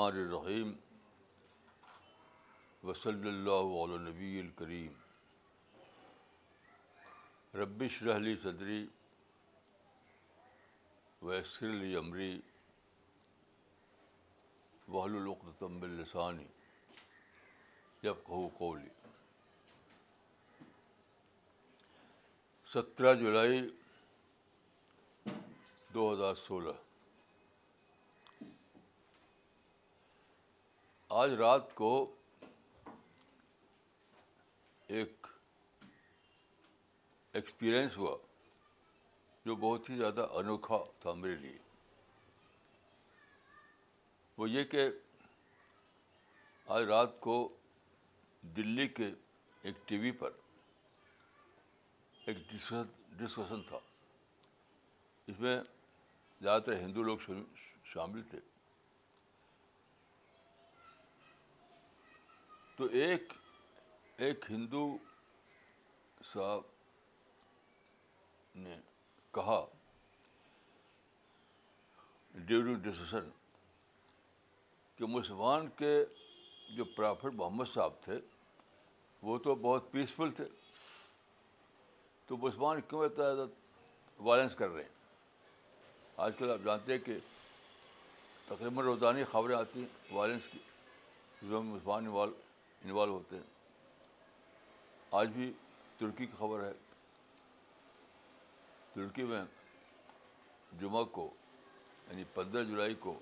[0.00, 0.72] الرحیم
[2.84, 4.92] وصلی اللہ علیہ نبی الکریم
[7.58, 8.84] ربش رحلی صدری
[11.22, 12.30] ویسر علی عمری
[14.92, 16.44] وحل القتم السانی
[18.02, 18.88] کہو کولی
[22.74, 23.60] سترہ جولائی
[25.94, 26.72] دو ہزار سولہ
[31.20, 31.88] آج رات کو
[34.98, 35.26] ایک
[37.40, 38.14] ایکسپیرئنس ہوا
[39.46, 41.58] جو بہت ہی زیادہ انوکھا تھا میرے لیے
[44.38, 44.88] وہ یہ کہ
[46.76, 47.36] آج رات کو
[48.56, 49.08] دلی کے
[49.62, 50.30] ایک ٹی وی پر
[52.26, 53.78] ایک ڈسکشن تھا
[55.32, 55.56] اس میں
[56.40, 57.32] زیادہ تر ہندو لوگ
[57.92, 58.38] شامل تھے
[62.76, 63.32] تو ایک
[64.26, 64.86] ایک ہندو
[66.32, 66.60] صاحب
[68.58, 68.76] نے
[69.34, 69.64] کہا
[72.46, 73.28] ڈیورنگ ڈسکشن
[74.96, 75.92] کہ مسلمان کے
[76.76, 78.18] جو پرافٹ محمد صاحب تھے
[79.22, 80.44] وہ تو بہت پیسفل تھے
[82.26, 83.48] تو مسلمان کیوں اتنا زیادہ
[84.22, 85.00] وائلنس کر رہے ہیں
[86.24, 87.18] آج کل آپ جانتے ہیں کہ
[88.46, 90.58] تقریباً روزانہ خبریں آتی ہیں وائلنس کی
[91.42, 92.41] جو مسلمان انوالو
[92.84, 93.50] انوالو ہوتے ہیں
[95.18, 95.52] آج بھی
[95.98, 96.72] ترکی کی خبر ہے
[98.94, 99.42] ترکی میں
[100.80, 101.28] جمعہ کو
[102.10, 103.14] یعنی پندرہ جولائی کو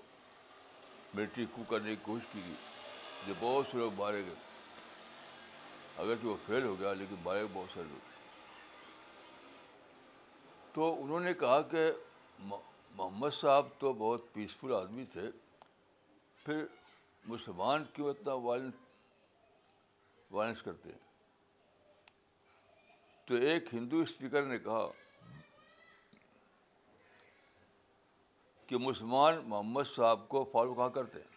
[1.13, 2.55] ملٹری کو کرنے کی کوشش کی گئی
[3.27, 4.35] جو بہت سے لوگ مارے گئے
[6.03, 8.09] اگر کہ وہ فیل ہو گیا لیکن مارے گئے بہت سارے لوگ
[10.73, 11.89] تو انہوں نے کہا کہ
[12.97, 15.29] محمد صاحب تو بہت پیسفل آدمی تھے
[16.45, 16.63] پھر
[17.27, 18.75] مسلمان کیوں اتنا وائلنٹ
[20.31, 20.99] وائلنس کرتے ہیں
[23.27, 24.85] تو ایک ہندو اسپیکر نے کہا
[28.67, 31.29] کہ مسلمان محمد صاحب کو فالو کہاں کرتے ہیں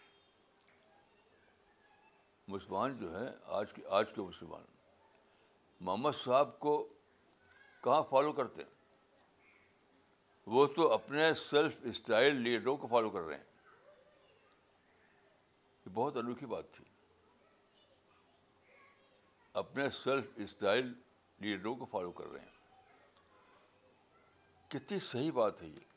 [2.53, 3.29] مسلمان جو ہیں
[3.59, 4.63] آج کے آج کے مسلمان
[5.89, 6.73] محمد صاحب کو
[7.83, 8.73] کہاں فالو کرتے ہیں
[10.55, 13.53] وہ تو اپنے سیلف اسٹائل لیڈروں کو فالو کر رہے ہیں
[15.85, 16.85] یہ بہت انوکھی بات تھی
[19.61, 20.91] اپنے سیلف اسٹائل
[21.41, 22.53] لیڈروں کو فالو کر رہے ہیں
[24.71, 25.93] کتنی صحیح بات ہے یہ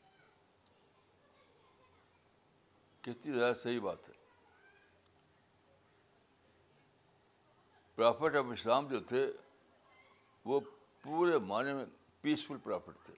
[3.03, 4.13] کتنی زیادہ صحیح بات ہے
[7.95, 9.25] پرافٹ آف اسلام جو تھے
[10.45, 10.59] وہ
[11.03, 11.85] پورے معنی میں
[12.21, 13.13] پیسفل پرافٹ تھے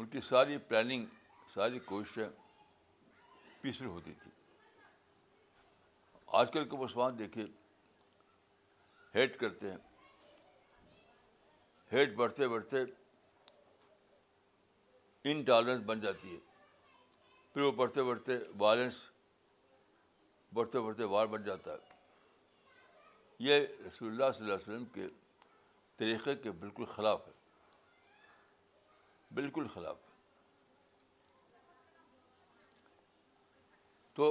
[0.00, 1.06] ان کی ساری پلاننگ
[1.54, 2.28] ساری کوششیں
[3.60, 4.30] پیسفل ہوتی تھی
[6.42, 7.44] آج کل کے مسلمان دیکھیے
[9.14, 9.76] ہیٹ کرتے ہیں
[11.92, 12.44] ہیٹ بڑھتے
[15.30, 16.38] ان ٹالرنس بن جاتی ہے
[17.54, 18.94] پھر وہ بڑھتے وائلنس
[20.54, 21.96] بڑھتے بڑھتے وار بن جاتا ہے
[23.48, 25.06] یہ رسول اللہ صلی اللہ علیہ وسلم کے
[25.98, 27.32] طریقے کے بالکل خلاف ہے
[29.34, 29.96] بالکل خلاف
[34.14, 34.30] تو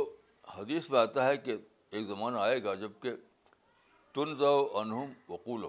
[0.58, 1.56] حدیث میں آتا ہے کہ
[1.90, 3.12] ایک زمانہ آئے گا جب کہ
[4.18, 5.66] تن انہم وقول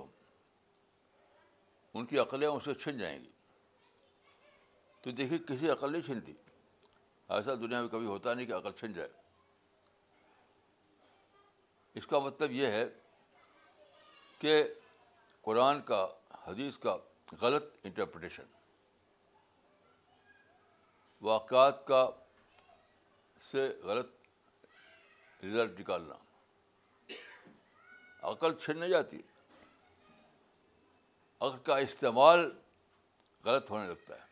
[1.95, 3.31] ان کی عقلیں ان سے چھن جائیں گی
[5.03, 6.33] تو دیکھیے کسی عقل نہیں چھنتی
[7.39, 9.09] ایسا دنیا میں کبھی ہوتا نہیں کہ عقل چھن جائے
[12.01, 12.85] اس کا مطلب یہ ہے
[14.39, 14.55] کہ
[15.49, 16.05] قرآن کا
[16.47, 16.97] حدیث کا
[17.41, 18.47] غلط انٹرپریٹیشن
[21.31, 22.01] واقعات کا
[23.51, 24.11] سے غلط
[25.45, 26.15] رزلٹ نکالنا
[28.23, 29.21] عقل چھن نہیں جاتی
[31.47, 32.49] عقل کا استعمال
[33.45, 34.27] غلط ہونے لگتا ہے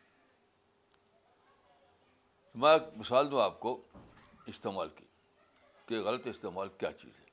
[2.61, 3.79] میں ایک مثال دوں آپ کو
[4.47, 5.05] استعمال کی
[5.87, 7.25] کہ غلط استعمال کیا چیز ہے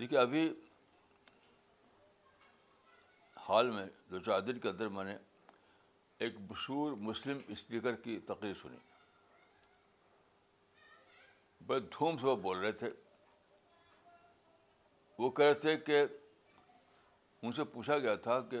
[0.00, 0.48] دیکھیے ابھی
[3.48, 5.16] حال میں دو چار دن کے اندر میں نے
[6.26, 8.76] ایک مشہور مسلم اسپیکر کی تقریر سنی
[11.66, 12.90] بڑے دھوم سے وہ بول رہے تھے
[15.18, 16.04] وہ کہہ رہے تھے کہ
[17.42, 18.58] ان سے پوچھا گیا تھا کہ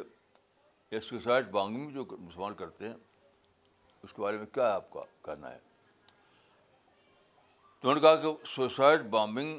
[0.90, 2.94] یہ سوسائڈ بامبنگ جو مسلمان کرتے ہیں
[4.02, 5.58] اس کے بارے میں کیا آپ کا کہنا ہے
[7.80, 9.58] تو انہوں نے کہا کہ سوسائڈ بامبنگ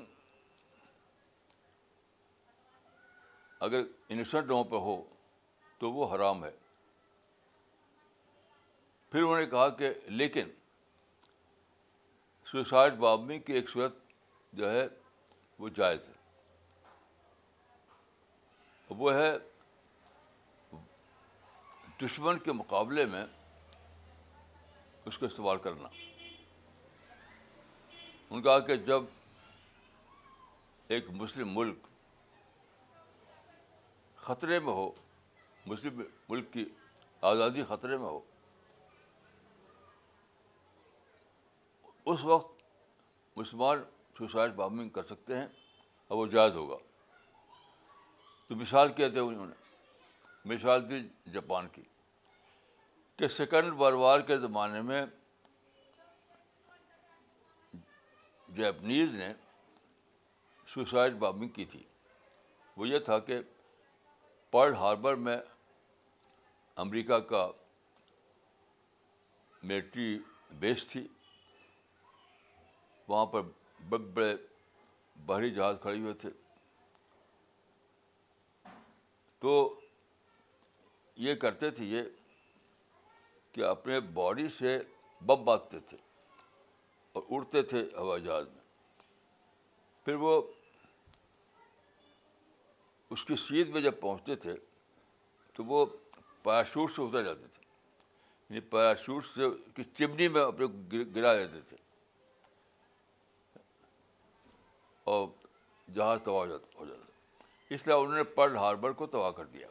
[3.68, 3.84] اگر
[4.16, 5.02] انسنٹ پہ ہو
[5.80, 6.52] تو وہ حرام ہے
[9.12, 9.90] پھر انہوں نے کہا کہ
[10.20, 10.50] لیکن
[12.52, 13.96] سوسائڈ بامبنگ کی ایک صورت
[14.58, 14.88] جو ہے
[15.60, 16.16] وہ جائز ہے
[18.90, 19.32] وہ ہے
[22.02, 23.24] دشمن کے مقابلے میں
[25.06, 25.88] اس کو استعمال کرنا
[28.30, 29.04] ان کہا کہ جب
[30.96, 31.86] ایک مسلم ملک
[34.26, 34.90] خطرے میں ہو
[35.66, 36.66] مسلم ملک کی
[37.32, 38.20] آزادی خطرے میں ہو
[42.14, 42.62] اس وقت
[43.38, 43.84] مسلمان
[44.18, 45.48] سوسائڈ بامنگ کر سکتے ہیں
[46.08, 46.76] اور وہ جائز ہوگا
[48.48, 51.00] تو مثال کیا تھے انہوں نے مثال دی
[51.32, 51.82] جاپان کی
[53.18, 55.06] کہ سیکنڈ وار وار کے زمانے میں
[58.58, 59.32] جیپنیز نے
[60.74, 61.84] سوسائڈ بامبنگ کی تھی
[62.78, 63.40] وہ یہ تھا کہ
[64.52, 65.38] پرل ہاربر میں
[66.86, 67.48] امریکہ کا
[69.72, 70.18] ملٹری
[70.60, 71.08] بیس تھی
[73.08, 73.42] وہاں پر
[73.90, 74.36] بڑے بڑے
[75.26, 76.30] بحری جہاز کھڑے ہوئے تھے
[79.40, 79.58] تو
[81.26, 82.04] یہ کرتے تھے یہ
[83.52, 84.78] کہ اپنے باڈی سے
[85.26, 85.98] بب باندھتے تھے
[87.14, 88.66] اور اڑتے تھے ہوائی جہاز میں
[90.06, 90.42] پھر وہ
[93.16, 94.54] اس کی سیت میں جب پہنچتے تھے
[95.54, 95.86] تو وہ
[96.44, 97.66] پیراشوٹ سے اتر جاتے تھے
[98.50, 101.78] یعنی پیراشوٹ سے کی چمنی میں اپنے گرا دیتے تھے
[105.16, 105.28] اور
[105.96, 107.06] جہاز تباہ ہو جاتا ہو جاتا
[107.70, 109.68] اس لیے انہوں نے پرل ہاربر کو تباہ کر دیا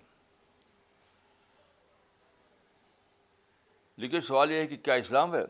[4.00, 5.44] لیکن سوال یہ ہے کہ کیا اسلام ہے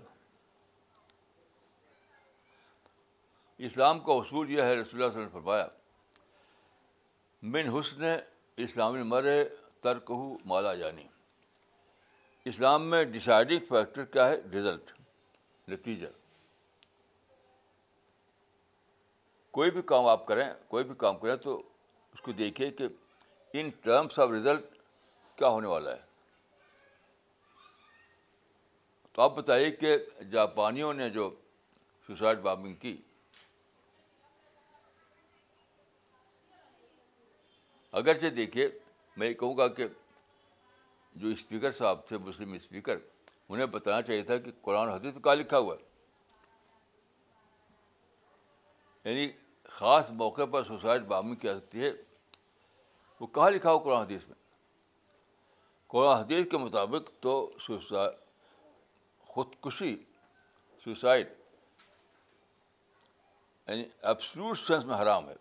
[3.66, 5.66] اسلام کا اصول یہ ہے رسول اللہ اللہ صلی علیہ نے فرمایا
[7.54, 8.04] من حسن
[8.66, 9.42] اسلام مرے
[9.82, 11.14] ترک ہو مالا جانی یعنی۔
[12.48, 14.92] اسلام میں ڈسائڈنگ فیکٹر کیا ہے رزلٹ
[15.70, 16.06] نتیجہ
[19.56, 21.62] کوئی بھی کام آپ کریں کوئی بھی کام کریں تو
[22.16, 22.86] اس کو دیکھے کہ
[23.60, 24.62] ان ٹرمس آف ریزلٹ
[25.38, 26.02] کیا ہونے والا ہے
[29.12, 29.90] تو آپ بتائیے کہ
[30.32, 31.24] جاپانیوں نے جو
[32.06, 32.94] سوسائڈ بامبنگ کی
[38.00, 38.64] اگرچہ دیکھے
[39.20, 39.84] میں یہ کہوں گا کہ
[41.22, 42.96] جو اسپیکر صاحب تھے مسلم اسپیکر
[43.48, 45.82] انہیں بتانا چاہیے تھا کہ قرآن حدیث کا لکھا ہوا ہے
[49.10, 49.26] یعنی
[49.78, 51.90] خاص موقع پر سوسائڈ بامنگ کیا سکتی ہے
[53.20, 54.34] وہ کہاں لکھا ہو قرآن حدیث میں
[55.90, 57.34] قرآن حدیث کے مطابق تو
[57.66, 58.16] سوسائڈ
[59.28, 59.94] خودکشی
[60.84, 61.28] سوسائڈ
[63.68, 65.34] یعنی ایبسلوٹ سینس میں حرام ہے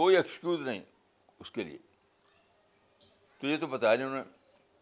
[0.00, 0.80] کوئی ایکسکیوز نہیں
[1.40, 1.78] اس کے لیے
[3.40, 4.22] تو یہ تو بتایا نہیں نے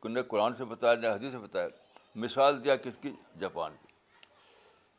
[0.02, 1.69] کن نے قرآن سے بتایا نہ حدیث سے بتایا
[2.25, 3.90] مثال دیا کس کی جاپان کی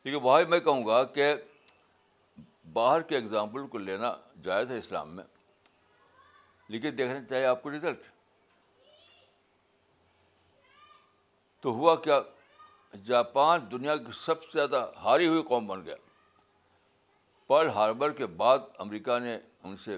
[0.04, 1.34] لیکن بھائی میں کہوں گا کہ
[2.72, 4.12] باہر کے اگزامپل کو لینا
[4.44, 5.24] جائز ہے اسلام میں
[6.72, 8.06] لیکن دیکھنا چاہیے آپ کو رزلٹ
[11.62, 12.20] تو ہوا کیا
[13.06, 15.94] جاپان دنیا کی سب سے زیادہ ہاری ہوئی قوم بن گیا
[17.46, 19.96] پرل ہاربر کے بعد امریکہ نے ان سے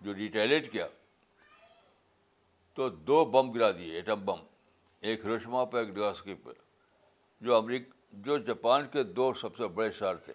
[0.00, 0.86] جو ریٹیلیٹ کیا
[2.74, 4.38] تو دو بم گرا دیے ایٹم بم
[5.10, 6.50] ایک روشما پہ ایک ڈاسکی پہ
[7.44, 7.88] جو امریک
[8.26, 10.32] جو جاپان کے دو سب سے بڑے شہر تھے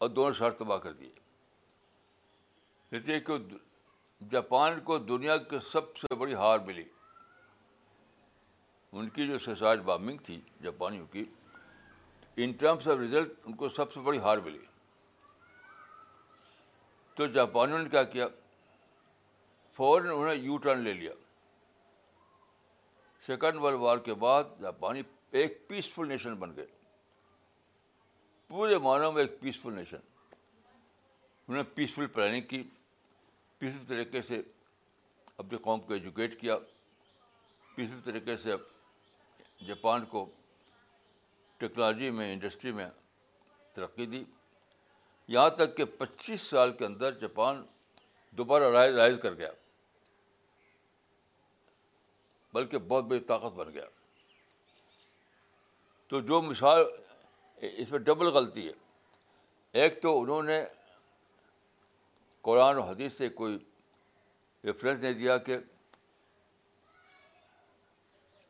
[0.00, 1.08] اور دونوں شہر تباہ کر دیے
[4.30, 6.84] جاپان کو دنیا کی سب سے بڑی ہار ملی
[8.98, 11.24] ان کی جو سوسائڈ بامبنگ تھی جاپانیوں کی
[12.44, 14.58] ان ٹرمس آف ریزلٹ ان کو سب سے بڑی ہار ملی
[17.16, 18.26] تو جاپانیوں نے کیا کیا
[19.76, 21.12] فوراً انہوں نے یو ٹرن لے لیا
[23.26, 25.02] سیکنڈ ورلڈ وار کے بعد جاپانی
[25.40, 26.66] ایک پیسفل نیشن بن گئے
[28.48, 32.62] پورے معنوں میں ایک پیسفل نیشن انہوں نے پیسفل پلاننگ کی
[33.60, 34.40] طریقے سے
[35.38, 36.56] اپنی قوم کو ایجوکیٹ کیا
[37.76, 38.54] کسی طریقے سے
[39.66, 40.24] جاپان کو
[41.58, 42.86] ٹیکنالوجی میں انڈسٹری میں
[43.74, 44.22] ترقی دی
[45.34, 47.62] یہاں تک کہ پچیس سال کے اندر جاپان
[48.38, 49.50] دوبارہ رائز رائز کر گیا
[52.54, 53.84] بلکہ بہت بڑی طاقت بن گیا
[56.08, 56.82] تو جو مثال
[57.66, 60.64] اس میں ڈبل غلطی ہے ایک تو انہوں نے
[62.46, 63.56] قرآن و حدیث سے کوئی
[64.64, 65.56] ریفرنس نہیں دیا کہ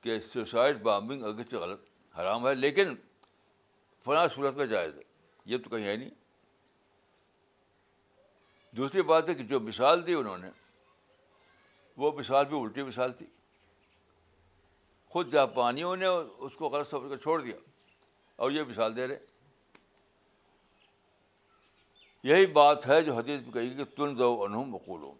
[0.02, 1.86] کہ سوسائڈ بامبنگ اگرچہ غلط
[2.18, 2.94] حرام ہے لیکن
[4.04, 5.02] فلاں صورت میں جائز ہے
[5.52, 6.10] یہ تو کہیں ہے نہیں
[8.76, 10.50] دوسری بات ہے کہ جو مثال دی انہوں نے
[12.02, 13.26] وہ مثال بھی الٹی مثال تھی
[15.14, 16.06] خود جاپانیوں نے
[16.46, 17.56] اس کو غلط سمجھ کر چھوڑ دیا
[18.44, 19.24] اور یہ مثال دے رہے
[22.26, 25.16] یہی بات ہے جو حدیث میں کہی کہ تن دو انہوم وقولوم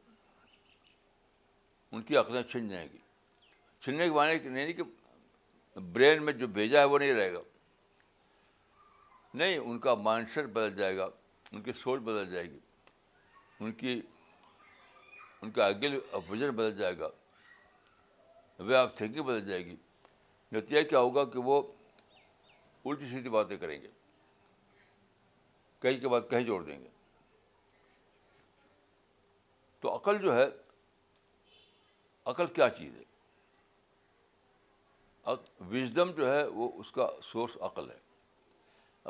[1.97, 2.99] ان کی عقلیں چھن جائیں گی
[3.87, 4.15] چھننے کے
[4.49, 4.83] معنی کہ
[5.97, 7.41] برین میں جو بھیجا ہے وہ نہیں رہے گا
[9.43, 11.09] نہیں ان کا مائنڈ سیٹ بدل جائے گا
[11.53, 12.59] ان کی سوچ بدل جائے گی
[13.65, 13.95] ان کی
[15.43, 15.97] ان کا اگل
[16.29, 17.09] ویژن بدل جائے گا
[18.67, 19.77] وے آف تھنکنگ بدل جائے گی
[20.59, 21.63] نتیجہ کیا ہوگا کہ وہ
[22.85, 23.91] الٹی سیدھی باتیں کریں گے
[25.83, 26.95] کہیں کے بعد کہیں جوڑ دیں گے
[29.87, 30.45] تو عقل جو ہے
[32.31, 33.05] عقل کیا چیز ہے
[35.73, 37.99] وژڈم جو ہے وہ اس کا سورس عقل ہے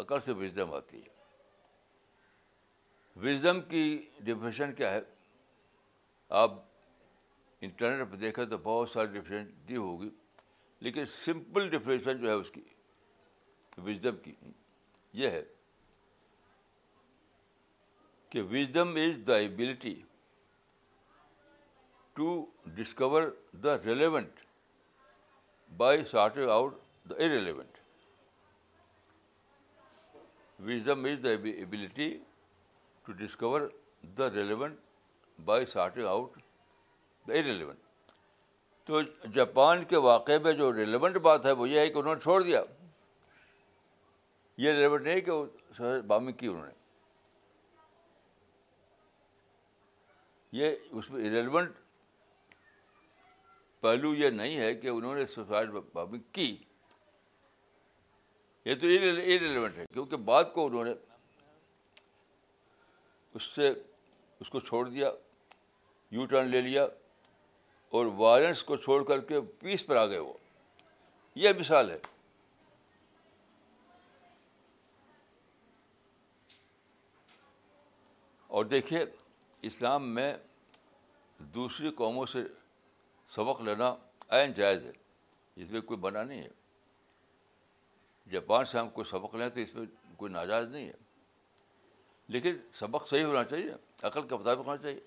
[0.03, 1.15] عقل سے وزڈم آتی ہے
[3.27, 3.85] وزڈم کی
[4.25, 5.01] ڈیفینیشن کیا ہے
[6.41, 6.59] آپ
[7.69, 9.21] انٹرنیٹ پہ دیکھیں تو بہت ساری
[9.69, 10.09] دی ہوگی
[10.87, 12.63] لیکن سمپل ڈیفینیشن جو ہے اس کی
[13.87, 14.35] وزڈم کی
[15.23, 15.43] یہ ہے
[18.31, 19.95] کہ wisdom is the ability
[22.17, 22.35] to
[22.75, 23.23] discover
[23.65, 24.39] the relevant
[25.81, 26.75] by sorting out
[27.11, 27.77] the irrelevant
[30.69, 32.09] wisdom is the ability
[33.07, 33.61] to discover
[34.19, 34.79] the relevant
[35.51, 36.41] by sorting out
[37.29, 37.81] the irrelevant
[38.89, 39.01] تو
[39.35, 42.41] جاپان کے واقعے میں جو ریلیونٹ بات ہے وہ یہ ہے کہ انہوں نے چھوڑ
[42.43, 42.63] دیا
[44.65, 46.73] یہ ریلیونٹ نہیں کہ بامی کی انہوں نے
[50.63, 51.85] یہ اس میں ریلیونٹ
[53.81, 56.55] پہلو یہ نہیں ہے کہ انہوں نے سوسائڈ سوسائٹنگ کی
[58.65, 60.93] یہ تو ایلیونٹ ہے کیونکہ بعد کو انہوں نے
[63.41, 63.71] اس سے
[64.41, 65.11] اس کو چھوڑ دیا
[66.17, 66.87] یو ٹرن لے لیا
[67.97, 70.33] اور وائلنس کو چھوڑ کر کے پیس پر آ گئے وہ
[71.45, 71.99] یہ مثال ہے
[78.57, 79.05] اور دیکھیے
[79.69, 80.33] اسلام میں
[81.55, 82.43] دوسری قوموں سے
[83.35, 83.95] سبق لینا
[84.37, 84.93] عین جائز ہے
[85.63, 89.85] اس میں کوئی بنا نہیں ہے جاپان سے ہم کوئی سبق لیں تو اس میں
[90.17, 91.05] کوئی ناجائز نہیں ہے
[92.35, 93.73] لیکن سبق صحیح ہونا چاہیے
[94.07, 95.01] عقل کے مطابق ہونا چاہیے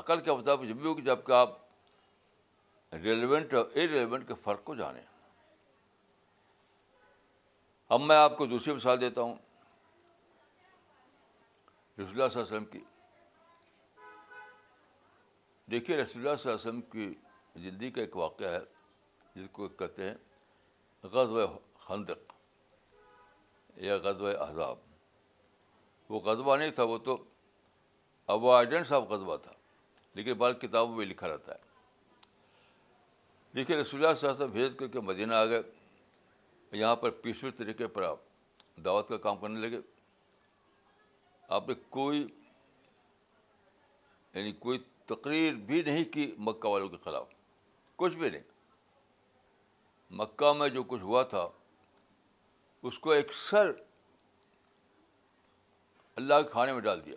[0.00, 1.56] عقل کے مطابق جب بھی ہوگی جب کہ آپ
[3.02, 5.02] ریلیونٹ اور ریلیونٹ کے فرق کو جانیں
[7.94, 9.34] اب میں آپ کو دوسری مثال دیتا ہوں
[11.98, 12.80] رسول اللہ علیہ وسلم کی
[15.70, 18.58] دیکھیے رسول اللہ اللہ صلی علیہ وسلم کی زندگی کا ایک واقعہ ہے
[19.34, 20.14] جس کو کہتے ہیں
[21.12, 21.46] غزوہ
[21.92, 22.14] و
[23.86, 24.32] یا غزوہ
[24.66, 24.74] و
[26.08, 27.16] وہ غزوہ نہیں تھا وہ تو
[28.34, 29.52] اوائڈنس آف غزوہ تھا
[30.14, 31.64] لیکن بال کتابوں میں لکھا رہتا ہے
[33.54, 35.62] دیکھیے رسول اللہ وسلم بھیج کر کے مدینہ آ گئے
[36.78, 38.18] یہاں پر پیشے طریقے پر آپ
[38.84, 39.80] دعوت کا کام کرنے لگے
[41.58, 42.26] آپ نے کوئی
[44.34, 47.26] یعنی کوئی تقریر بھی نہیں کی مکہ والوں کے خلاف
[48.02, 48.42] کچھ بھی نہیں
[50.20, 51.46] مکہ میں جو کچھ ہوا تھا
[52.88, 53.70] اس کو اکثر
[56.20, 57.16] اللہ کے کھانے میں ڈال دیا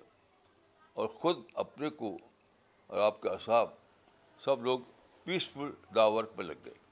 [1.01, 2.17] اور خود اپنے کو
[2.87, 3.69] اور آپ کے اصحاب
[4.45, 4.79] سب لوگ
[5.23, 6.87] پیسفل داورک پہ لگ گئے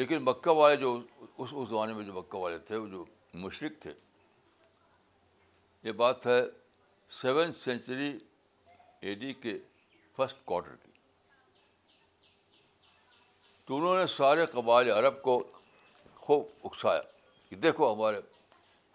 [0.00, 0.94] لیکن مکہ والے جو
[1.26, 3.04] اس اس زمانے میں جو مکہ والے تھے وہ جو
[3.46, 3.92] مشرق تھے
[5.82, 6.40] یہ بات ہے
[7.20, 8.16] سیون سینچری
[9.00, 9.56] اے ڈی کے
[10.16, 10.90] فرسٹ کوارٹر کی
[13.66, 15.42] تو انہوں نے سارے قبائل عرب کو
[16.20, 17.00] خوب اکسایا
[17.48, 18.20] کہ دیکھو ہمارے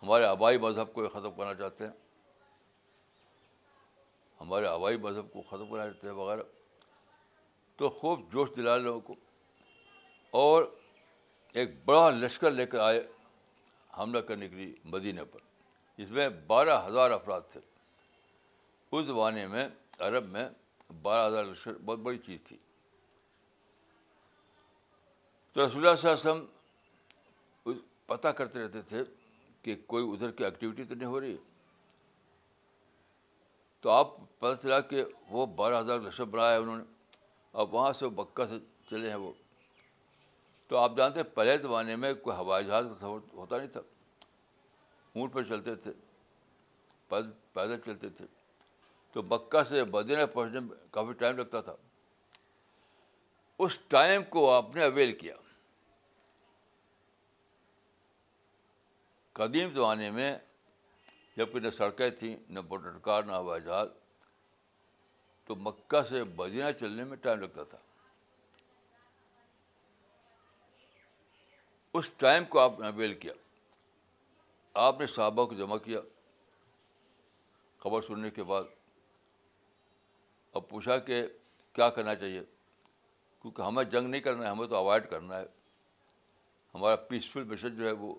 [0.01, 1.91] ہمارے آبائی مذہب کو ختم کرنا چاہتے ہیں
[4.41, 6.41] ہمارے آبائی مذہب کو ختم کرنا چاہتے ہیں وغیرہ
[7.77, 9.15] تو خوب جوش دلائے لوگوں کو
[10.41, 10.63] اور
[11.61, 13.01] ایک بڑا لشکر لے کر آئے
[13.97, 15.39] حملہ کرنے کے لیے مدینہ پر
[16.03, 17.59] اس میں بارہ ہزار افراد تھے
[18.97, 19.67] اس زمانے میں
[20.07, 20.47] عرب میں
[21.01, 22.57] بارہ ہزار لشکر بہت بڑی چیز تھی
[25.53, 27.79] تو رسول اللہ اللہ صلی علیہ وسلم
[28.13, 29.03] پتہ کرتے رہتے تھے
[29.63, 31.35] کہ کوئی ادھر کی ایکٹیویٹی تو نہیں ہو رہی
[33.81, 35.03] تو آپ پتہ چلا کہ
[35.35, 35.99] وہ بارہ ہزار
[36.33, 36.83] بنایا ہے انہوں نے
[37.61, 38.57] اب وہاں سے بکہ سے
[38.89, 39.31] چلے ہیں وہ
[40.67, 43.81] تو آپ جانتے ہیں پہلے زمانے میں کوئی ہوائی جہاز کا سفر ہوتا نہیں تھا
[45.15, 45.91] اونٹ پہ چلتے تھے
[47.09, 48.25] پیدل چلتے تھے
[49.13, 51.75] تو مکہ سے بدینہ پہنچنے میں کافی ٹائم لگتا تھا
[53.63, 55.35] اس ٹائم کو آپ نے اویل کیا
[59.39, 60.37] قدیم زمانے میں میں
[61.37, 62.59] جبکہ نہ سڑکیں تھیں نہ
[63.03, 63.87] کار نہ ہوائی جہاز
[65.45, 67.77] تو مکہ سے بدینہ چلنے میں ٹائم لگتا تھا
[71.99, 73.33] اس ٹائم کو آپ نے اویل کیا
[74.89, 75.99] آپ نے صحابہ کو جمع کیا
[77.83, 78.73] خبر سننے کے بعد
[80.53, 81.21] اور پوچھا کہ
[81.75, 82.41] کیا کرنا چاہیے
[83.41, 85.45] کیونکہ ہمیں جنگ نہیں کرنا ہے ہمیں تو اوائڈ کرنا ہے
[86.75, 88.13] ہمارا پیسفل مشن جو ہے وہ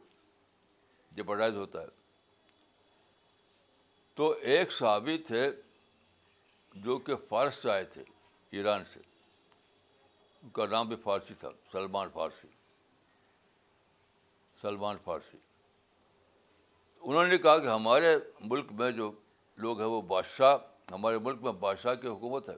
[1.16, 1.86] جبرڈائز ہوتا ہے
[4.14, 5.50] تو ایک صحابی تھے
[6.84, 8.02] جو کہ فارس سے آئے تھے
[8.58, 9.00] ایران سے
[10.42, 12.48] ان کا نام بھی فارسی تھا سلمان فارسی
[14.60, 15.36] سلمان فارسی
[17.02, 18.14] انہوں نے کہا کہ ہمارے
[18.50, 19.10] ملک میں جو
[19.62, 20.56] لوگ ہیں وہ بادشاہ
[20.92, 22.54] ہمارے ملک میں بادشاہ کی حکومت ہے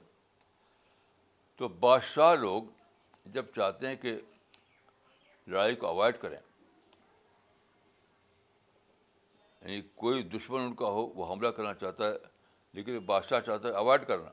[1.57, 2.63] تو بادشاہ لوگ
[3.35, 4.17] جب چاہتے ہیں کہ
[5.51, 6.37] لڑائی کو اوائڈ کریں
[9.61, 12.17] یعنی کوئی دشمن ان کا ہو وہ حملہ کرنا چاہتا ہے
[12.73, 14.31] لیکن بادشاہ چاہتا ہے اوائڈ کرنا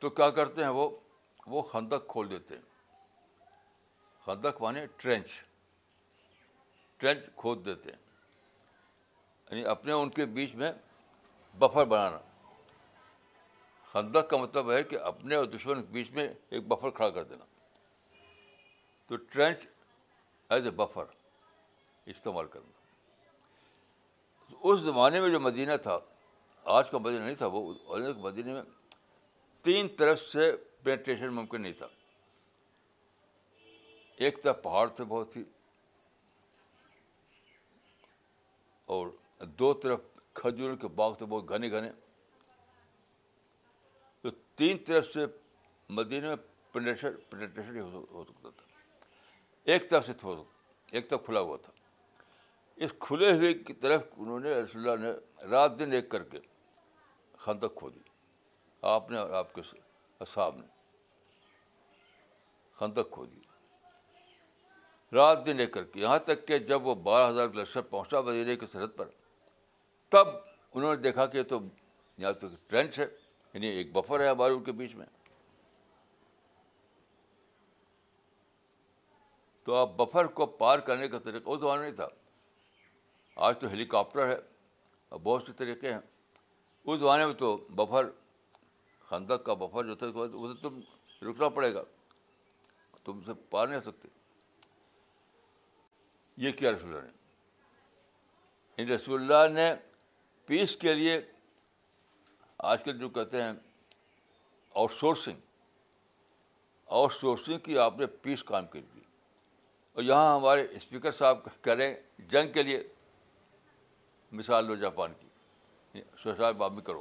[0.00, 0.88] تو کیا کرتے ہیں وہ
[1.52, 2.62] وہ خندق کھول دیتے ہیں
[4.24, 5.28] خندق مانے ٹرینچ
[6.98, 7.98] ٹرینچ کھود دیتے ہیں
[9.50, 10.70] یعنی اپنے ان کے بیچ میں
[11.60, 12.18] بفر بنانا
[13.92, 17.24] خندق کا مطلب ہے کہ اپنے اور دشمن کے بیچ میں ایک بفر کھڑا کر
[17.24, 17.44] دینا
[19.08, 19.66] تو ٹرینچ
[20.52, 21.04] ایز اے بفر
[22.14, 22.82] استعمال کرنا
[24.70, 25.98] اس زمانے میں جو مدینہ تھا
[26.76, 27.72] آج کا مدینہ نہیں تھا وہ
[28.22, 28.62] مدینہ میں
[29.64, 30.50] تین طرف سے
[30.84, 31.86] پینٹریشن ممکن نہیں تھا
[34.24, 35.42] ایک طرف پہاڑ تھے بہت ہی
[38.94, 39.06] اور
[39.58, 40.00] دو طرف
[40.40, 41.90] کھجور کے باغ تھے بہت گھنے گھنے
[44.22, 45.26] تو تین طرف سے
[45.98, 46.36] مدینہ میں
[46.72, 48.66] پنشر ہو سکتا تھا
[49.72, 50.12] ایک طرف سے
[50.96, 51.72] ایک طرف کھلا ہوا تھا
[52.84, 56.38] اس کھلے ہوئے کی طرف انہوں نے رسول اللہ نے رات دن ایک کر کے
[57.44, 59.62] خندق کھودی کھو دی آپ نے اور آپ کے
[60.26, 60.66] اصحاب نے
[62.78, 63.40] خندق کھو دی
[65.16, 68.56] رات دن ایک کر کے یہاں تک کہ جب وہ بارہ ہزار لشکر پہنچا وزیرے
[68.56, 69.08] کی سرحد پر
[70.14, 70.28] تب
[70.74, 71.58] انہوں نے دیکھا کہ تو
[72.18, 73.04] یہاں تو ٹرینچ ہے
[73.52, 75.04] یعنی ایک بفر ہے ہمارے ان کے بیچ میں
[79.64, 82.06] تو آپ بفر کو پار کرنے کا طریقہ وہ زمانہ نہیں تھا
[83.46, 84.34] آج تو ہیلی کاپٹر ہے
[85.08, 87.50] اور بہت سے طریقے ہیں اس زمانے میں تو
[87.82, 88.10] بفر
[89.08, 90.10] خندق کا بفر جو تھا
[90.60, 90.78] تم
[91.30, 91.82] رکنا پڑے گا
[93.04, 94.08] تم اسے پار نہیں سکتے
[96.46, 97.04] یہ کیا رسول اللہ
[98.86, 99.68] نے رسول اللہ نے
[100.46, 101.20] پیس کے لیے
[102.70, 103.52] آج کل جو کہتے ہیں
[104.76, 105.38] آؤٹ سورسنگ
[106.96, 109.00] آؤٹ سورسنگ کی آپ نے پیس کام کر دی
[109.94, 111.92] اور یہاں ہمارے اسپیکر صاحب کریں
[112.30, 112.82] جنگ کے لیے
[114.40, 116.00] مثال لو جاپان کی
[116.84, 117.00] کرو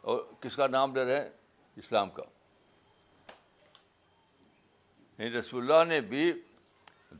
[0.00, 1.28] اور کس کا نام لے رہے ہیں
[1.82, 2.22] اسلام کا
[5.18, 6.32] یعنی رسول اللہ نے بھی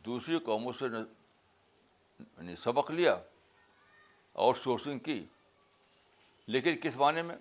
[0.07, 3.17] دوسری قوموں سے یعنی سبق لیا
[4.47, 5.25] آؤٹ سورسنگ کی
[6.55, 7.37] لیکن کس معنی میں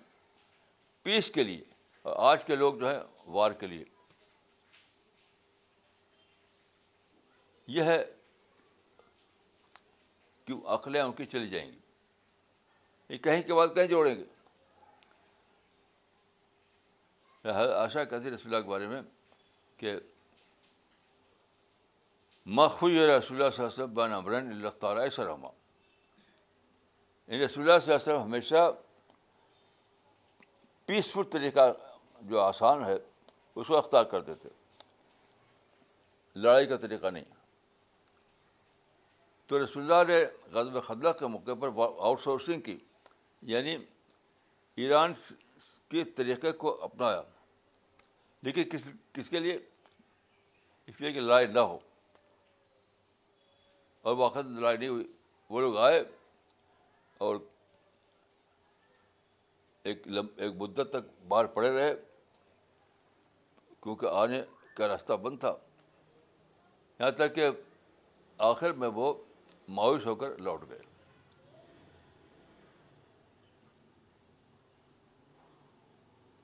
[1.02, 1.60] پیس کے لیے
[2.02, 2.98] اور آج کے لوگ جو ہے
[3.34, 3.84] وار کے لیے
[7.76, 8.02] یہ ہے
[10.46, 11.78] کہ ان کی چلی جائیں گی
[13.08, 14.24] یہ کہیں کے بعد کہیں جوڑیں گے
[17.52, 19.00] آشا کہتی رسول کے بارے میں
[19.82, 19.94] کہ
[22.58, 25.48] ماخوج رسول اللہ بان اللہ تعالیٰ سرما
[27.28, 28.70] یعنی رسول اللہ اللہ صلی علیہ وسلم ہمیشہ
[30.86, 31.72] پیسفل طریقہ
[32.28, 34.50] جو آسان ہے اس کو اختیار کرتے تھے
[36.42, 37.24] لڑائی کا طریقہ نہیں
[39.48, 40.22] تو رسول اللہ نے
[40.54, 42.76] غزب خدلہ کے موقع پر آؤٹ سورسنگ کی
[43.52, 43.76] یعنی
[44.82, 45.12] ایران
[45.90, 47.22] کے طریقے کو اپنایا
[48.46, 49.56] لیکن کس کس کے لیے
[50.86, 51.78] اس کے لیے کہ لڑائی نہ ہو
[54.06, 55.06] اور واقع لڑائی نہیں ہوئی
[55.50, 56.02] وہ لوگ آئے
[57.18, 57.36] اور
[59.90, 61.94] ایک لم ایک مدت تک باہر پڑے رہے
[63.82, 64.40] کیونکہ آنے
[64.76, 65.54] کا راستہ بند تھا
[66.98, 67.48] یہاں تک کہ
[68.50, 69.12] آخر میں وہ
[69.78, 70.78] مایوس ہو کر لوٹ گئے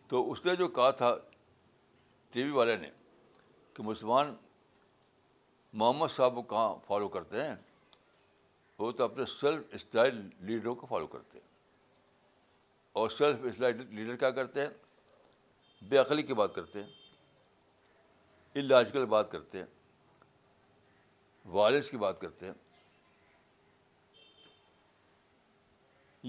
[0.09, 1.15] تو اس نے جو کہا تھا
[2.31, 2.91] ٹی وی والے نے
[3.75, 4.35] کہ مسلمان
[5.73, 7.55] محمد صاحب کو کہاں فالو کرتے ہیں
[8.79, 11.49] وہ تو اپنے سیلف اسٹائل لیڈروں کو فالو کرتے ہیں
[13.01, 16.89] اور سیلف اسٹائل لیڈر کیا کرتے ہیں بے عقلی کی بات کرتے ہیں
[18.63, 19.65] الاجیکل بات کرتے ہیں
[21.53, 22.53] وائلنس کی بات کرتے ہیں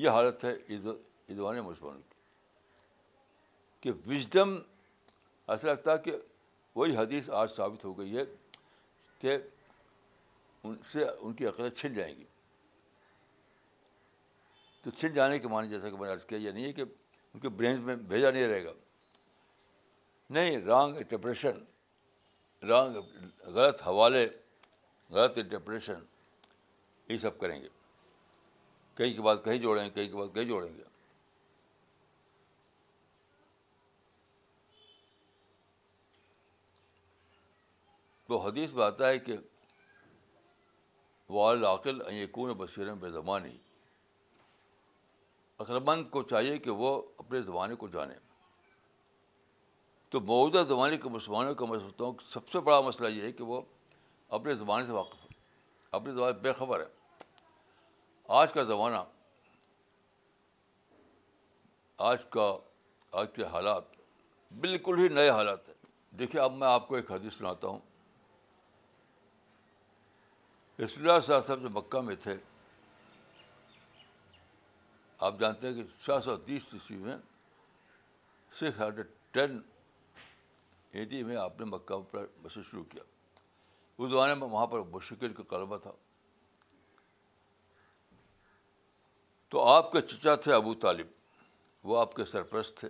[0.04, 2.14] یہ حالت ہے ادوان مسلمانوں کی
[3.82, 4.56] کہ وزڈم
[5.54, 6.16] ایسا لگتا ہے کہ
[6.76, 8.24] وہی حدیث آج ثابت ہو گئی ہے
[9.20, 9.38] کہ
[10.64, 12.26] ان سے ان کی عقلیں چھن جائیں گی
[14.86, 16.82] تو چھن جانے کے معنی جیسا کہ میں نے عرض کیا یہ نہیں ہے کہ
[17.34, 18.74] ان کے برینز میں بھیجا نہیں رہے گا
[20.36, 21.58] نہیں رانگ انٹرپریشن
[22.70, 22.96] رانگ
[23.56, 24.26] غلط حوالے
[25.14, 26.04] غلط انٹرپریشن
[27.12, 27.68] یہ سب کریں گے
[28.98, 30.84] کہیں کے بعد کہیں جوڑیں گے کہیں کے بعد کہیں جوڑیں گے
[38.28, 39.38] تو حدیث میں آتا ہے کہ
[41.30, 43.58] وہ عاقل یقون بصیر بے زمانی
[45.60, 46.88] عقلمند کو چاہیے کہ وہ
[47.20, 48.14] اپنے زمانے کو جانے
[50.12, 53.22] تو موجودہ زمانے کے مسلمانوں کا میں سوچتا ہوں کہ سب سے بڑا مسئلہ یہ
[53.22, 53.62] ہے کہ وہ
[54.38, 55.24] اپنے زمانے سے واقف
[55.96, 56.86] اپنے زبان بے خبر ہے
[58.40, 59.04] آج کا زمانہ
[62.10, 62.52] آج کا
[63.20, 63.84] آج کے حالات
[64.64, 65.76] بالکل ہی نئے حالات ہیں
[66.20, 67.80] دیکھیے اب میں آپ کو ایک حدیث سناتا ہوں
[70.84, 72.36] رسول اللہ صاحب جو مکہ میں تھے
[75.24, 77.16] آپ جانتے ہیں کہ چھ سو تیس عیسوی میں
[78.60, 79.60] سکس ہنڈریڈ ٹین
[80.98, 83.04] ایٹی میں آپ نے مکہ پر مسجد شروع کیا
[83.98, 85.92] اس زمانے میں وہاں پر مشکل کا قلبہ تھا
[89.50, 91.08] تو آپ کے چچا تھے ابو طالب
[91.90, 92.88] وہ آپ کے سرپرست تھے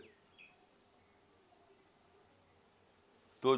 [3.42, 3.56] تو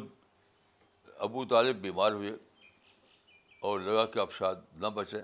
[1.26, 2.32] ابو طالب بیمار ہوئے
[3.68, 5.20] اور لگا کہ آپ شاید نہ بچیں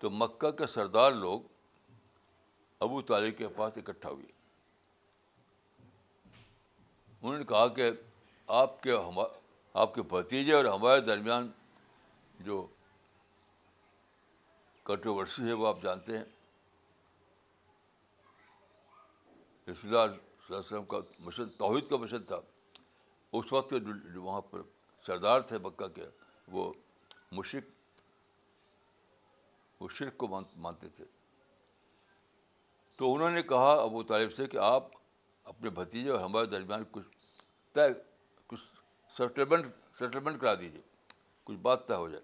[0.00, 1.40] تو مکہ کے سردار لوگ
[2.82, 4.26] ابو طالب کے پاس اکٹھا ہوئی
[7.20, 7.90] انہوں نے کہا کہ
[8.60, 9.18] آپ کے ہم
[9.82, 11.50] آپ کے بھتیجے اور ہمارے درمیان
[12.48, 12.56] جو
[14.90, 16.24] کنٹروورسی ہے وہ آپ جانتے ہیں
[19.68, 24.62] رسول اللہ علیہ وسلم کا مشن توحید کا مشن تھا اس وقت جو, وہاں پر
[25.06, 26.06] سردار تھے مکہ کے
[26.56, 26.72] وہ
[27.38, 27.70] مشرق
[29.82, 30.26] وہ شرک کو
[30.66, 31.04] مانتے تھے
[32.96, 34.88] تو انہوں نے کہا ابو طالب سے کہ آپ
[35.48, 37.04] اپنے بھتیجے اور ہمارے درمیان کچھ
[37.74, 37.86] طے
[38.46, 38.60] کچھ
[39.16, 39.66] سیٹلمنٹ
[39.98, 40.80] سیٹلمنٹ کرا دیجیے
[41.44, 42.22] کچھ بات طے ہو جائے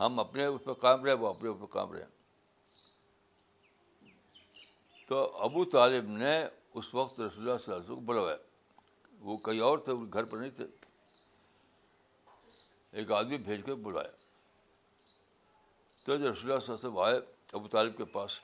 [0.00, 2.04] ہم اپنے اس پہ کام رہے وہ اپنے اس پہ کام رہے
[5.08, 6.36] تو ابو طالب نے
[6.80, 8.36] اس وقت رسول اللہ اللہ صلی وسلم کو بلوایا
[9.24, 10.64] وہ کہیں اور تھے ان گھر پر نہیں تھے
[13.00, 14.10] ایک آدمی بھیج کے بلایا
[16.04, 17.20] تو جب رسول اللہ صلی اللہ علیہ وسلم آئے
[17.58, 18.38] ابو طالب کے پاس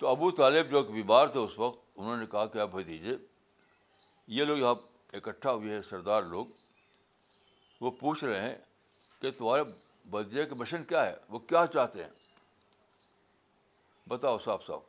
[0.00, 3.16] تو ابو طالب جو ایک بیمار تھے اس وقت انہوں نے کہا کہ آپ بھتیجے
[4.36, 4.74] یہ لوگ یہاں
[5.16, 6.46] اکٹھا ہوئے ہیں سردار لوگ
[7.80, 8.54] وہ پوچھ رہے ہیں
[9.22, 9.62] کہ تمہارے
[10.10, 12.08] بدلے کا مشن کیا ہے وہ کیا چاہتے ہیں
[14.08, 14.80] بتاؤ صاحب صاحب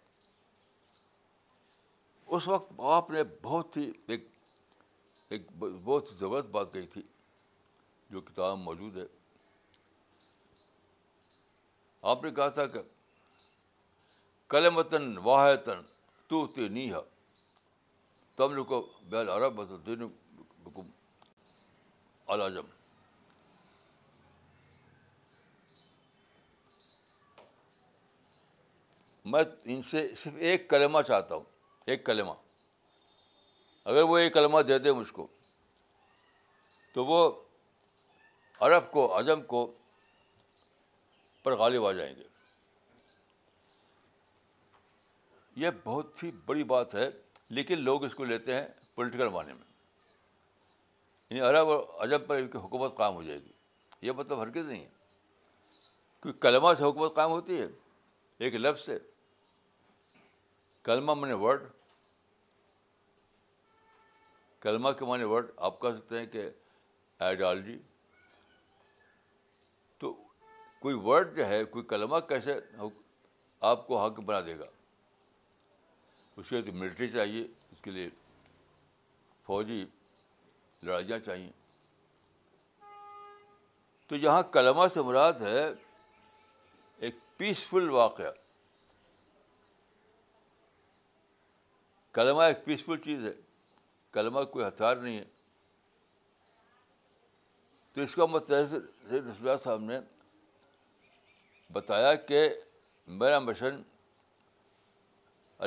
[2.38, 4.28] اس وقت آپ نے بہت ہی ایک
[5.30, 7.02] ایک بہت زبردست بات کہی تھی
[8.10, 9.06] جو کتاب موجود ہے
[12.14, 12.80] آپ نے کہا تھا کہ
[14.52, 15.82] کلمتن واحطن
[16.30, 16.88] تو ہے
[18.70, 20.80] کو بیل عرب دین العرب
[22.34, 22.66] العظم
[29.32, 31.44] میں ان سے صرف ایک کلمہ چاہتا ہوں
[31.92, 32.32] ایک کلمہ
[33.92, 35.28] اگر وہ ایک کلمہ دے دے مجھ کو
[36.94, 37.20] تو وہ
[38.68, 39.66] عرب کو عجم کو
[41.44, 42.30] پر غالب آ جائیں گے
[45.62, 47.10] یہ بہت ہی بڑی بات ہے
[47.58, 49.68] لیکن لوگ اس کو لیتے ہیں پولیٹیکل معنی میں
[51.30, 54.82] یعنی عرب اور عجب پر کی حکومت قائم ہو جائے گی یہ مطلب حرکت نہیں
[54.82, 55.70] ہے
[56.22, 57.68] کیونکہ کلمہ سے حکومت قائم ہوتی ہے
[58.48, 58.98] ایک لفظ سے
[60.90, 61.68] کلمہ من ورڈ
[64.66, 66.50] کلمہ کے معنی ورڈ آپ کہہ سکتے ہیں کہ
[67.30, 67.78] آئیڈیالوجی
[70.00, 70.14] تو
[70.82, 72.60] کوئی ورڈ جو ہے کوئی کلمہ کیسے
[73.74, 74.72] آپ کو حق بنا دے گا
[76.38, 78.10] اس کے لیے ملٹری چاہیے اس کے لیے
[79.46, 79.84] فوجی
[80.86, 81.50] لڑائیاں چاہیے
[84.08, 85.68] تو یہاں کلمہ سے مراد ہے
[87.00, 88.32] ایک پیسفل واقعہ
[92.18, 93.34] کلمہ ایک پیسفل چیز ہے
[94.14, 95.24] کلمہ کوئی ہتھیار نہیں ہے
[97.94, 100.00] تو اس کا متحصر صاحب نے
[101.74, 102.48] بتایا کہ
[103.20, 103.80] میرا مشن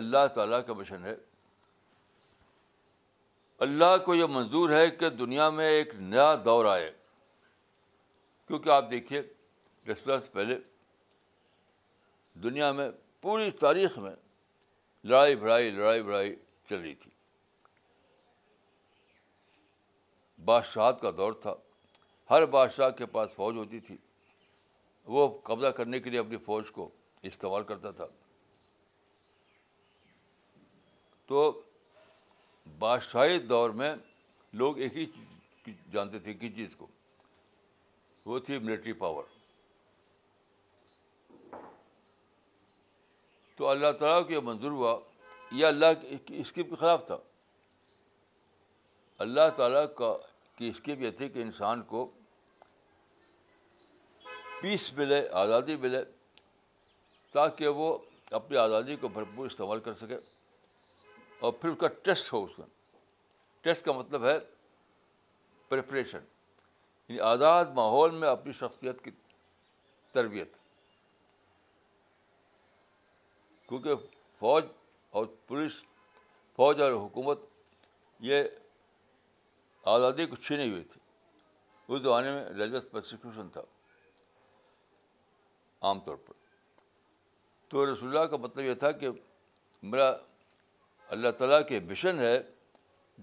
[0.00, 1.14] اللہ تعالیٰ کا مشن ہے
[3.66, 6.90] اللہ کو یہ منظور ہے کہ دنیا میں ایک نیا دور آئے
[8.48, 9.20] کیونکہ آپ دیکھیے
[9.90, 10.56] رسول سے پہلے
[12.46, 12.88] دنیا میں
[13.22, 14.14] پوری تاریخ میں
[15.10, 16.34] لڑائی بھڑائی لڑائی بھڑائی
[16.70, 17.10] چل رہی تھی
[20.44, 21.54] بادشاہت کا دور تھا
[22.30, 23.96] ہر بادشاہ کے پاس فوج ہوتی تھی
[25.16, 26.88] وہ قبضہ کرنے کے لیے اپنی فوج کو
[27.32, 28.06] استعمال کرتا تھا
[31.26, 31.50] تو
[32.78, 33.94] بادشاہی دور میں
[34.60, 35.04] لوگ ایک ہی
[35.92, 36.86] جانتے تھے کس چیز کو
[38.26, 39.22] وہ تھی ملٹری پاور
[43.56, 44.98] تو اللہ تعالیٰ کو یہ منظور ہوا
[45.52, 45.92] یہ اللہ
[46.26, 47.16] کی اسکیپ کے خلاف تھا
[49.24, 50.12] اللہ تعالیٰ کا
[50.56, 52.06] کی اسکیپ یہ تھی کہ انسان کو
[54.60, 56.02] پیس ملے آزادی ملے
[57.32, 57.96] تاکہ وہ
[58.40, 60.16] اپنی آزادی کو بھرپور استعمال کر سکے
[61.44, 62.66] اور پھر اس کا ٹیسٹ ہو اس میں
[63.62, 64.38] ٹیسٹ کا مطلب ہے
[65.68, 66.18] پریپریشن
[67.08, 69.10] یعنی آزاد ماحول میں اپنی شخصیت کی
[70.12, 70.52] تربیت
[73.68, 74.06] کیونکہ
[74.38, 74.64] فوج
[75.18, 75.82] اور پولیس
[76.56, 77.44] فوج اور حکومت
[78.30, 78.42] یہ
[79.96, 83.62] آزادی کو چھینی ہوئی تھی اس زمانے میں ریلیجس پرسیکیوشن تھا
[85.88, 86.40] عام طور پر
[87.68, 89.08] تو رسول اللہ کا مطلب یہ تھا کہ
[89.82, 90.10] میرا
[91.14, 92.32] اللہ تعالیٰ کے مشن ہے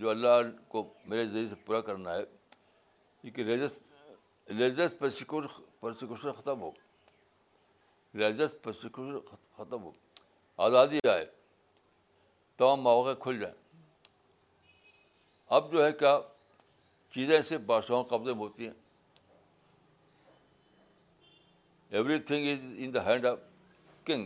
[0.02, 0.42] جو اللہ
[0.74, 0.82] کو
[1.14, 2.20] میرے ذریعے سے پورا کرنا ہے
[3.22, 3.64] کیونکہ
[6.38, 6.70] ختم ہو
[8.20, 9.18] ریلیجس پرسیکوشن
[9.66, 9.92] ختم ہو
[10.68, 11.26] آزادی آئے
[12.58, 13.56] تمام مواقع کھل جائیں
[15.58, 16.16] اب جو ہے کیا
[17.16, 18.78] چیزیں ایسے بادشاہوں قبضے میں ہوتی ہیں
[22.32, 23.38] everything is in the hand of
[24.12, 24.26] king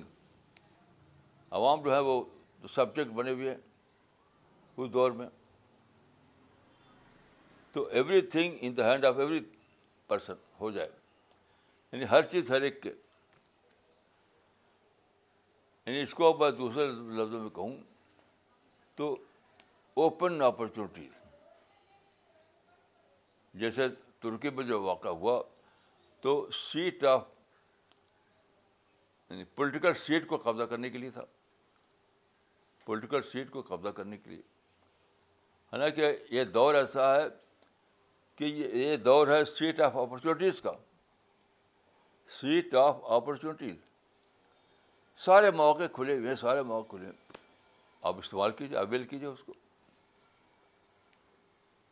[1.60, 2.18] عوام جو ہے وہ
[2.66, 3.58] تو سبجیکٹ بنے ہوئے ہیں
[4.84, 5.26] اس دور میں
[7.72, 7.84] تو
[8.36, 9.40] everything in the hand of every
[10.08, 10.90] person ہو جائے
[11.92, 12.90] یعنی ہر چیز ہر ایک کے
[15.86, 16.86] یعنی اس کو میں دوسرے
[17.22, 17.76] لفظوں میں کہوں
[18.96, 19.12] تو
[20.06, 21.22] اوپن اپرچونیٹیز
[23.62, 23.88] جیسے
[24.24, 25.42] ترکی میں جو واقعہ ہوا
[26.22, 27.26] تو سیٹ آف
[29.30, 31.26] یعنی پولیٹیکل سیٹ کو قبضہ کرنے کے لیے تھا
[32.86, 34.42] پولیٹیکل سیٹ کو قبضہ کرنے کے لیے
[35.72, 37.24] حالانکہ یہ دور ایسا ہے
[38.38, 40.72] کہ یہ دور ہے سیٹ آف اپرچونیٹیز کا
[42.40, 43.76] سیٹ آف اپرچونیٹیز
[45.24, 47.40] سارے مواقع کھلے ہوئے ہیں سارے مواقع کھلے ہیں
[48.10, 49.54] آپ استعمال کیجیے اویل کیجیے اس کو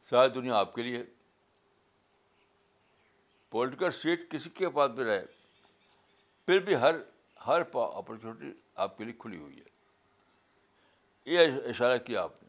[0.10, 1.04] ساری دنیا آپ کے لیے
[3.50, 5.26] پولیٹیکل سیٹ کسی کے پاس بھی رہے
[6.46, 6.96] پھر بھی ہر
[7.48, 8.52] ہر اپرچونیٹی
[8.86, 9.72] آپ کے لیے کھلی ہوئی ہے
[11.26, 12.48] یہ اشارہ کیا آپ نے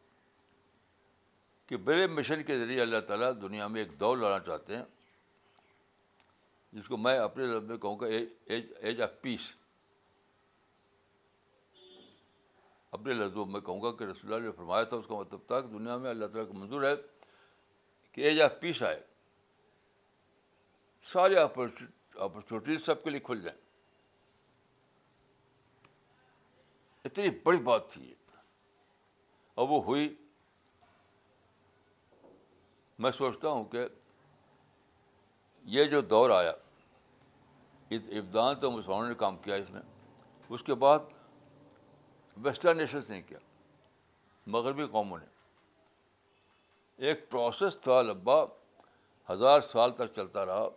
[1.67, 4.83] کہ بڑے مشن کے ذریعے اللہ تعالیٰ دنیا میں ایک دور لانا چاہتے ہیں
[6.73, 8.07] جس کو میں اپنے لفظ میں کہوں گا
[8.87, 9.51] ایج آف پیس
[12.99, 15.61] اپنے لفظوں میں کہوں گا کہ رسول اللہ نے فرمایا تھا اس کا مطلب تھا
[15.61, 16.95] کہ دنیا میں اللہ تعالیٰ کا منظور ہے
[18.13, 19.01] کہ ایج آف پیس آئے
[21.13, 23.59] سارے اپرچونیٹیز سب کے لیے کھل جائیں
[27.05, 28.15] اتنی بڑی بات تھی یہ
[29.57, 30.09] اور وہ ہوئی
[33.05, 33.87] میں سوچتا ہوں کہ
[35.75, 36.53] یہ جو دور آیا
[37.97, 39.81] ابدان تو مسلمانوں نے کام کیا اس میں
[40.55, 41.01] اس کے بعد
[42.45, 43.39] ویسٹرن نیشنس نے کیا
[44.55, 48.41] مغربی قوموں نے ایک پروسیس تھا لبا
[49.31, 50.69] ہزار سال تک چلتا رہا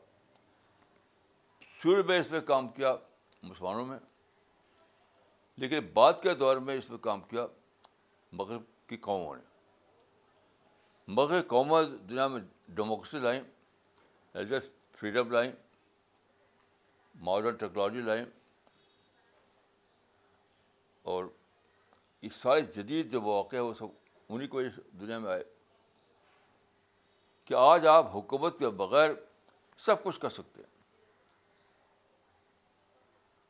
[1.81, 2.95] شروع میں اس پہ کام کیا
[3.43, 3.99] مسلمانوں میں
[5.61, 7.45] لیکن بعد کے دور میں اس پہ کام کیا
[8.35, 9.41] مغرب کی قوموں نے
[11.15, 12.41] مغرب قوموں دنیا میں
[12.75, 13.39] ڈیموکریسی لائیں
[14.33, 15.51] ایڈسٹ فریڈم لائیں
[17.27, 18.23] ماڈرن ٹیکنالوجی لائیں
[21.13, 21.25] اور
[22.27, 23.85] اس سارے جدید جو مواقع ہیں وہ سب
[24.29, 25.43] انہیں کو اس دنیا میں آئے
[27.45, 29.11] کہ آج آپ حکومت کے بغیر
[29.85, 30.75] سب کچھ کر سکتے ہیں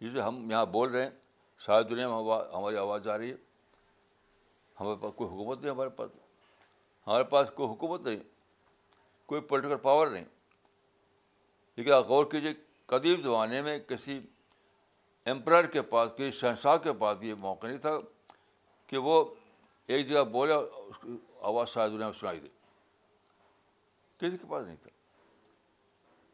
[0.01, 1.09] جسے ہم یہاں بول رہے ہیں
[1.65, 3.35] شاید دنیا میں ہماری آواز آ رہی ہے
[4.79, 6.09] ہمارے پاس کوئی حکومت نہیں ہمارے پاس
[7.07, 8.17] ہمارے پاس کوئی حکومت نہیں
[9.27, 10.25] کوئی پولیٹیکل پاور نہیں
[11.77, 12.53] لیکن آپ غور کیجیے
[12.93, 14.19] قدیم زمانے میں کسی
[15.31, 17.97] ایمپرائر کے پاس کسی شہنشاہ کے پاس بھی یہ موقع نہیں تھا
[18.87, 19.23] کہ وہ
[19.95, 20.53] ایک جگہ بولے
[21.47, 22.47] آواز شاید دنیا میں سنائی دے
[24.19, 24.89] کسی کے پاس نہیں تھا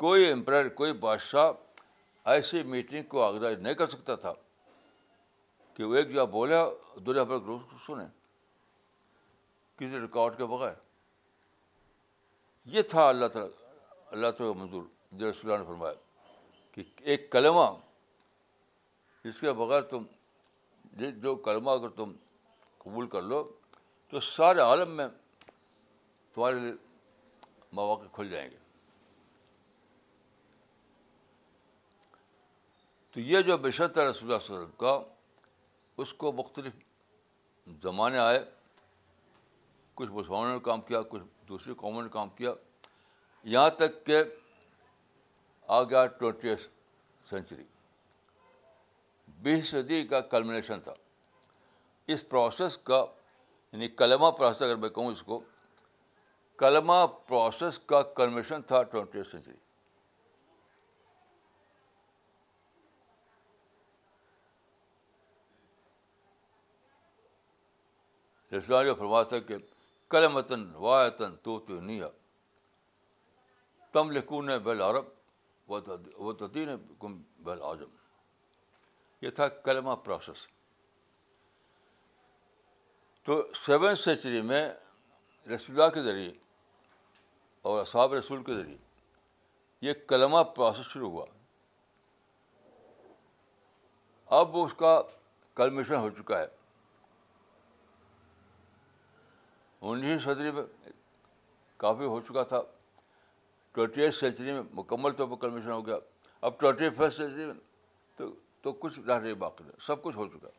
[0.03, 1.51] کوئی ایمپرائر کوئی بادشاہ
[2.33, 4.33] ایسی میٹنگ کو آگرہ نہیں کر سکتا تھا
[5.75, 6.59] کہ وہ ایک جگہ بولے
[7.05, 7.53] دنیا بھر
[7.85, 8.05] سنیں
[9.85, 10.73] کسی ریکارڈ کے بغیر
[12.75, 13.49] یہ تھا اللہ تعالیٰ
[14.11, 14.83] اللہ تعالیٰ منظور
[15.19, 15.93] جو رسول اللہ نے فرمایا
[16.71, 17.65] کہ ایک کلمہ
[19.31, 20.03] اس کے بغیر تم
[21.23, 22.11] جو کلمہ اگر تم
[22.83, 23.43] قبول کر لو
[24.09, 25.07] تو سارے عالم میں
[26.33, 26.71] تمہارے لیے
[27.77, 28.57] مواقع کھل جائیں گے
[33.13, 34.99] تو یہ جو بشت ہے رسول اللہ صلی اللہ علیہ وسلم کا
[36.01, 38.39] اس کو مختلف زمانے آئے
[39.95, 42.51] کچھ مسلمانوں نے کام کیا کچھ دوسری قوموں نے کام کیا
[43.53, 44.21] یہاں تک کہ
[45.67, 46.69] آ گیا ٹوینٹی ایسٹ
[47.29, 47.63] سینچری
[49.43, 50.93] بیس صدی کا کلمنیشن تھا
[52.13, 53.03] اس پروسیس کا
[53.71, 55.39] یعنی کلمہ پروسیس اگر میں کہوں اس کو
[56.57, 59.51] کلمہ پروسیس کا کلمنیشن تھا ٹوینٹی ایسٹ سینچری
[68.97, 69.55] فرواز تھا کہ
[70.13, 72.07] کلمتن وایتن تو تو نیا
[73.93, 75.07] تم لکون بل عرب
[75.71, 75.79] و
[77.01, 77.13] کم
[77.45, 77.91] بل اعظم
[79.21, 80.45] یہ تھا کلمہ پروسیس
[83.25, 84.63] تو سیون سینچری میں
[85.57, 86.31] اللہ کے ذریعے
[87.69, 88.77] اور اصحاب رسول کے ذریعے
[89.87, 91.25] یہ کلمہ پروسیس شروع ہوا
[94.41, 94.93] اب اس کا
[95.59, 96.47] کلمیشن ہو چکا ہے
[99.91, 100.61] انیسویں صدی میں
[101.77, 102.61] کافی ہو چکا تھا
[103.73, 105.95] ٹوئنٹی ایٹ سینچری میں مکمل طور پر کمیشن ہو گیا
[106.47, 107.53] اب ٹوئنٹی فسٹ سینچری میں
[108.17, 108.29] تو
[108.63, 110.49] تو کچھ رہ رہی باقی سب کچھ ہو چکا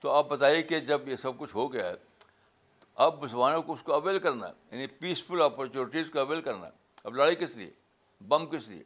[0.00, 1.94] تو آپ بتائیے کہ جب یہ سب کچھ ہو گیا ہے
[3.04, 6.70] اب مسلمانوں کو اس کو اویل کرنا ہے یعنی پیسفل اپارچونیٹیز کو اویل کرنا ہے
[7.04, 7.70] اب لڑائی کس لیے
[8.28, 8.82] بم کس لیے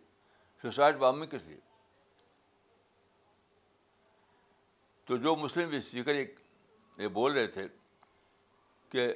[0.63, 1.59] سوسائڈ بامنگ کس لیے
[5.11, 6.15] تو جو مسلم اسپیکر
[7.03, 7.67] یہ بول رہے تھے
[8.89, 9.07] کہ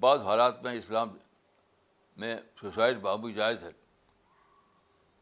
[0.00, 1.08] بعض حالات میں اسلام
[2.24, 3.70] میں سوسائڈ بامو جائز ہے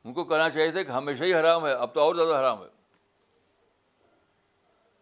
[0.04, 2.60] ان کو کہنا چاہیے تھا کہ ہمیشہ ہی حرام ہے اب تو اور زیادہ حرام
[2.62, 2.66] ہے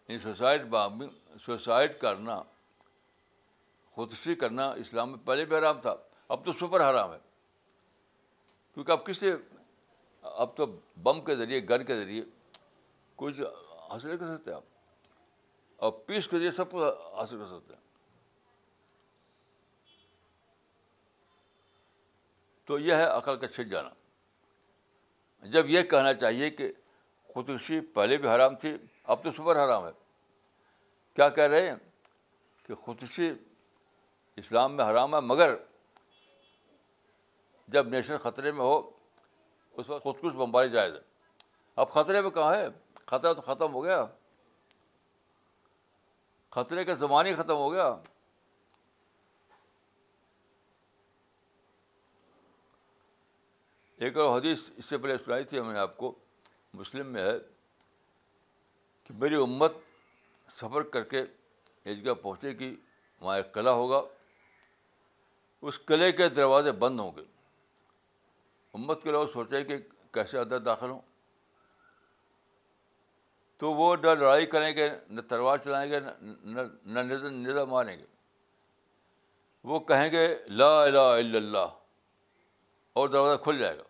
[0.03, 2.41] ان یعنی سوسائڈ بامبنگ سوسائڈ کرنا
[3.97, 5.95] خودکشی کرنا اسلام میں پہلے بھی حرام تھا
[6.37, 7.19] اب تو سپر حرام ہے
[8.75, 9.35] کیونکہ اب کس سے
[10.37, 10.67] اب تو
[11.03, 12.25] بم کے ذریعے گن کے ذریعے
[13.23, 13.41] کچھ
[13.91, 14.65] حاصل نہیں کر سکتے آپ
[15.85, 17.85] اور پیس کے ذریعے سب کچھ حاصل کر سکتے ہیں
[22.67, 26.71] تو یہ ہے عقل کا چھٹ جانا جب یہ کہنا چاہیے کہ
[27.35, 28.77] خودکشی پہلے بھی حرام تھی
[29.15, 29.91] اب تو سپر حرام ہے
[31.17, 31.77] کیا کہہ رہے ہیں
[32.67, 33.31] کہ خودکشی
[34.43, 35.55] اسلام میں حرام ہے مگر
[37.75, 41.01] جب نیشنل خطرے میں ہو اس وقت خودکش بمباری جائز ہے
[41.85, 42.67] اب خطرے میں کہاں ہے
[43.11, 44.05] خطرہ تو ختم ہو گیا
[46.53, 47.95] خطرے کا زمانے ختم ہو گیا
[54.07, 56.13] ایک اور حدیث اس سے پہلے سنائی تھی میں نے آپ کو
[56.79, 57.37] مسلم میں ہے
[59.05, 59.77] کہ میری امت
[60.61, 62.75] سفر کر کے ایک جگہ پہنچے گی
[63.21, 64.03] وہاں ایک قلعہ ہوگا
[65.69, 67.23] اس قلعے کے دروازے بند ہوں گے
[68.79, 69.79] امت کے لوگ سوچیں کہ
[70.15, 71.01] کیسے اندر داخل ہوں
[73.59, 75.99] تو وہ نہ لڑائی کریں گے نہ تلوار چلائیں گے
[76.95, 78.05] نہ نظر ماریں گے
[79.69, 81.73] وہ کہیں گے لا الہ الا اللہ
[83.01, 83.83] اور دروازہ کھل جائے گا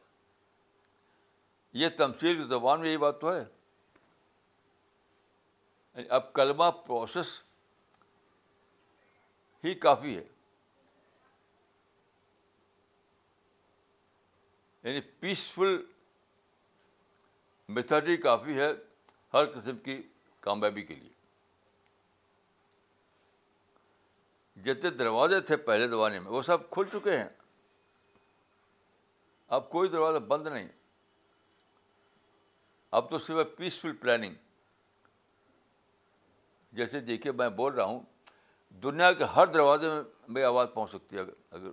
[1.81, 7.29] یہ تمثیل کی زبان میں یہی بات تو ہے یعنی اب کلمہ پروسیس
[9.65, 10.25] ہی کافی ہے
[14.83, 15.73] یعنی پیسفل
[17.77, 18.71] میتھڈ ہی کافی ہے
[19.35, 20.01] ہر قسم کی
[20.41, 21.15] کامیابی کے لیے
[24.65, 27.29] جتنے دروازے تھے پہلے زمانے میں وہ سب کھل چکے ہیں
[29.57, 30.69] اب کوئی دروازہ بند نہیں
[33.01, 34.35] اب تو صرف پیسفل پلاننگ
[36.79, 38.01] جیسے دیکھیے میں بول رہا ہوں
[38.83, 41.69] دنیا کے ہر دروازے میں بھی آواز پہنچ سکتی ہے اگر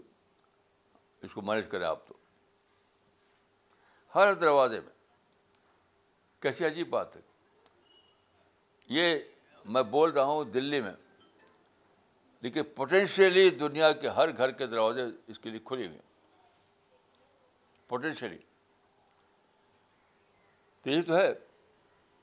[1.26, 2.14] اس کو مینج کریں آپ تو
[4.16, 4.92] ہر دروازے میں
[6.42, 7.22] کیسی عجیب بات ہے
[8.90, 9.16] یہ
[9.72, 10.92] میں بول رہا ہوں دلی میں
[12.42, 16.00] لیکن پوٹینشیلی دنیا کے ہر گھر کے دروازے اس کے لیے کھلے ہوئے
[17.88, 18.38] پوٹینشیلی
[20.84, 21.32] تو یہی تو ہے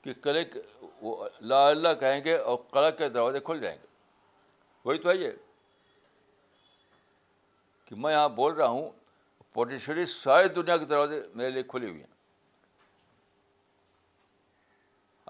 [0.03, 0.43] کہ کلے
[1.01, 3.87] وہ لا اللہ کہیں گے اور کلا کے دروازے کھل جائیں گے
[4.85, 5.31] وہی تو ہے یہ
[7.85, 8.89] کہ میں یہاں بول رہا ہوں
[9.53, 12.09] پوٹینشیلی ساری دنیا کے دروازے میرے لیے کھلے ہوئے ہیں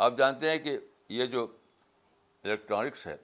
[0.03, 0.77] آپ جانتے ہیں کہ
[1.17, 1.45] یہ جو
[2.43, 3.15] الیکٹرانکس ہے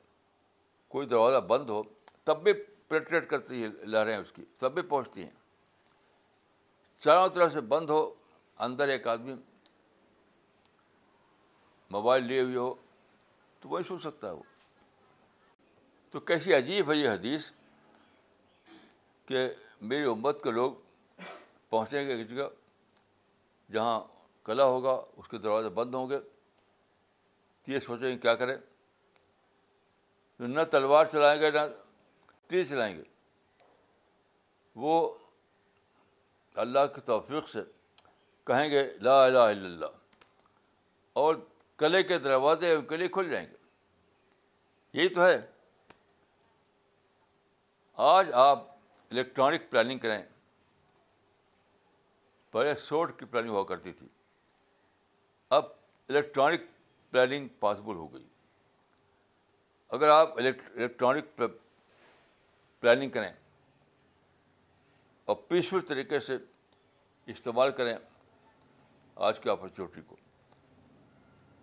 [0.95, 1.81] کوئی دروازہ بند ہو
[2.29, 2.53] تب بھی
[2.87, 5.35] پریٹریٹ کرتی ہے لہریں اس کی تب بھی پہنچتی ہیں
[7.05, 8.01] چاروں طرح سے بند ہو
[8.67, 9.33] اندر ایک آدمی
[11.97, 12.73] موبائل لیے ہوئے ہو
[13.59, 14.47] تو وہی سن سکتا ہے وہ
[16.11, 17.51] تو کیسی عجیب ہے یہ حدیث
[19.27, 19.47] کہ
[19.91, 20.71] میری امت کے لوگ
[21.69, 22.47] پہنچیں گے ایک جگہ
[23.73, 23.99] جہاں
[24.49, 26.19] کلا ہوگا اس کے دروازے بند ہوں گے
[27.67, 28.55] تو یہ سوچیں گے کیا کریں
[30.39, 31.59] نہ تلوار چلائیں گے نہ
[32.49, 33.01] تیر چلائیں گے
[34.83, 34.91] وہ
[36.63, 37.59] اللہ کی توفیق سے
[38.47, 41.35] کہیں گے لا الہ الا اللہ اور
[41.83, 43.55] کلے کے دروازے ان کے لیے کھل جائیں گے
[45.01, 45.37] یہی تو ہے
[48.13, 48.65] آج آپ
[49.11, 50.21] الیکٹرانک پلاننگ کریں
[52.51, 54.07] پہلے سوٹ کی پلاننگ ہوا کرتی تھی
[55.59, 55.65] اب
[56.09, 56.75] الیکٹرانک
[57.11, 58.23] پلاننگ پاسبل ہو گئی
[59.95, 61.41] اگر آپ الیکٹرانک
[62.79, 63.31] پلاننگ کریں
[65.29, 66.37] اور پیسفل طریقے سے
[67.33, 67.95] استعمال کریں
[69.29, 70.15] آج کی اپرچونیٹی کو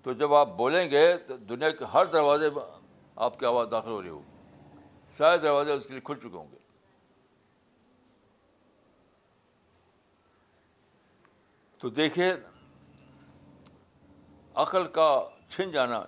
[0.03, 2.63] تو جب آپ بولیں گے تو دنیا کے ہر دروازے میں
[3.27, 6.51] آپ کی آواز داخل ہو رہی ہوگی سارے دروازے اس کے لیے کھل چکے ہوں
[6.51, 6.63] گے
[11.79, 12.33] تو دیکھیے
[14.63, 15.07] عقل کا
[15.51, 16.01] چھن جانا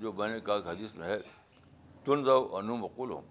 [0.00, 1.18] جو میں نے کہا کہ حدیث میں ہے
[2.04, 3.22] تن دو انو مقول ہوں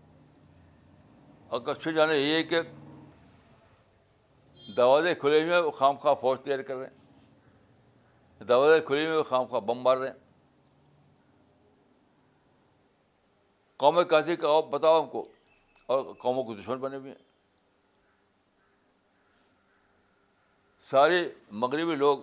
[1.56, 2.60] عقل چھن جانا یہ ہے کہ
[4.78, 9.24] دروازے کھلے ہوئے وہ خام خواہ فوج تیار کر رہے ہیں دروازے کھلے ہوئے وہ
[9.30, 10.26] خام خواہ بم مار رہے ہیں
[13.84, 15.28] قوم کہتی کہ بتاؤ ہم کو
[15.96, 17.26] اور قوموں کو دشمن بنے ہوئے ہیں
[20.90, 21.24] سارے
[21.62, 22.20] مغربی لوگ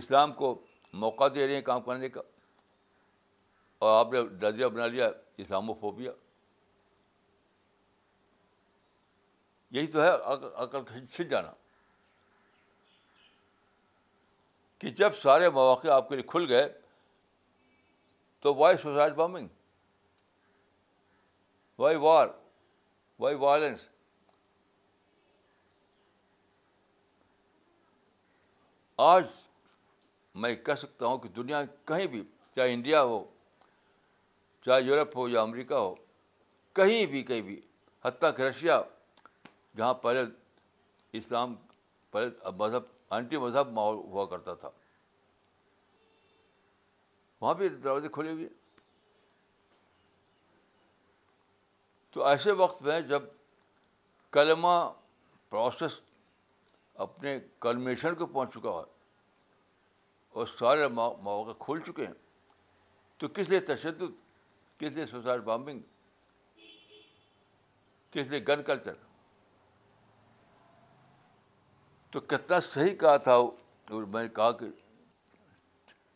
[0.00, 0.54] اسلام کو
[0.92, 2.20] موقع دے رہے ہیں کام کرنے کا
[3.78, 5.08] اور آپ نے نظریہ بنا لیا
[5.42, 6.12] اسلامو فوبیا
[9.78, 10.08] یہی تو ہے
[10.62, 11.50] عقل چھن جانا
[14.78, 16.68] کہ جب سارے مواقع آپ کے لیے کھل گئے
[18.42, 19.48] تو why suicide bombing
[21.78, 22.28] why war
[23.18, 23.88] why violence
[29.02, 29.24] آج
[30.38, 32.22] میں کہہ سکتا ہوں کہ دنیا کہیں بھی
[32.56, 33.22] چاہے انڈیا ہو
[34.64, 35.94] چاہے یورپ ہو یا امریکہ ہو
[36.78, 37.60] کہیں بھی کہیں بھی
[38.04, 38.80] حتیٰ کہ رشیا
[39.76, 40.20] جہاں پہلے
[41.18, 41.54] اسلام
[42.10, 42.82] پہلے مذہب
[43.14, 44.70] اینٹی مذہب ماحول ہوا کرتا تھا
[47.40, 48.48] وہاں بھی دروازے کھولے ہوئے
[52.12, 53.22] تو ایسے وقت میں جب
[54.32, 54.78] کلمہ
[55.50, 56.00] پروسیس
[57.04, 58.98] اپنے کلمیشن کو پہنچ چکا ہے
[60.34, 62.12] اور سارے مواقع کھول چکے ہیں
[63.18, 64.18] تو کس لیے تشدد
[64.80, 65.80] کس لیے سوسائڈ بامبنگ
[68.12, 68.94] کس لیے گن کلچر
[72.12, 74.66] تو کتنا صحیح کہا تھا اور میں نے کہا کہ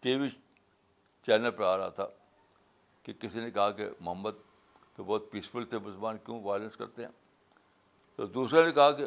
[0.02, 0.28] ٹی وی
[1.26, 2.06] چینل پر آ رہا تھا
[3.02, 4.34] کہ کسی نے کہا کہ محمد
[4.94, 7.10] تو بہت پیسفل تھے مسلمان کیوں وائلنس کرتے ہیں
[8.16, 9.06] تو دوسرے نے کہا کہ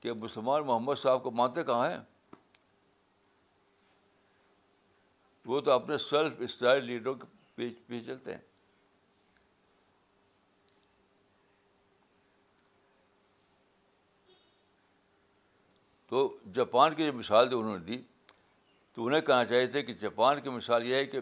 [0.00, 1.98] کہ مسلمان محمد صاحب کو مانتے کہاں ہیں
[5.46, 8.40] وہ تو اپنے سیلف اسٹائل لیڈروں کے پیچ پہ چلتے ہیں
[16.10, 18.00] تو جاپان کی جو مثال انہوں نے دی
[18.94, 21.20] تو انہیں کہنا چاہیے تھے کہ جاپان کی مثال یہ ہے کہ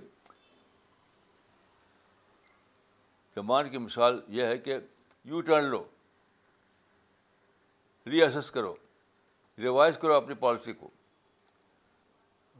[3.37, 4.77] جاپان کی مثال یہ ہے کہ
[5.25, 5.85] یو ٹرن لو
[8.11, 8.75] ریاسس کرو
[9.63, 10.89] ریوائز کرو اپنی پالیسی کو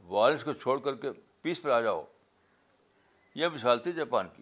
[0.07, 1.09] وائرس کو چھوڑ کر کے
[1.43, 2.03] پیس پہ آ جاؤ
[3.35, 4.41] یہ مثال تھی جاپان کی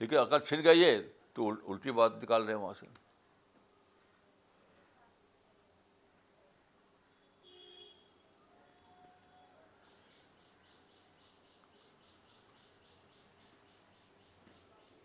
[0.00, 1.00] لیکن عقل چھن گئی ہے
[1.34, 2.86] تو الٹی بات نکال رہے ہیں وہاں سے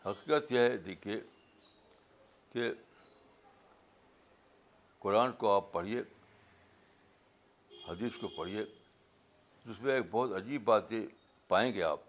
[0.06, 1.20] حقیقت یہ ہے دیکھیے
[2.54, 2.72] کہ
[5.00, 6.02] قرآن کو آپ پڑھیے
[7.88, 8.66] حدیث کو پڑھیے
[9.72, 11.00] اس میں ایک بہت عجیب باتیں
[11.48, 12.00] پائیں گے آپ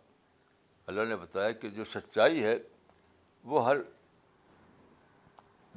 [0.91, 2.55] اللہ نے بتایا کہ جو سچائی ہے
[3.53, 3.77] وہ ہر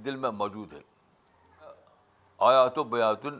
[0.05, 0.79] دل میں موجود ہے
[2.51, 3.39] آیات و علم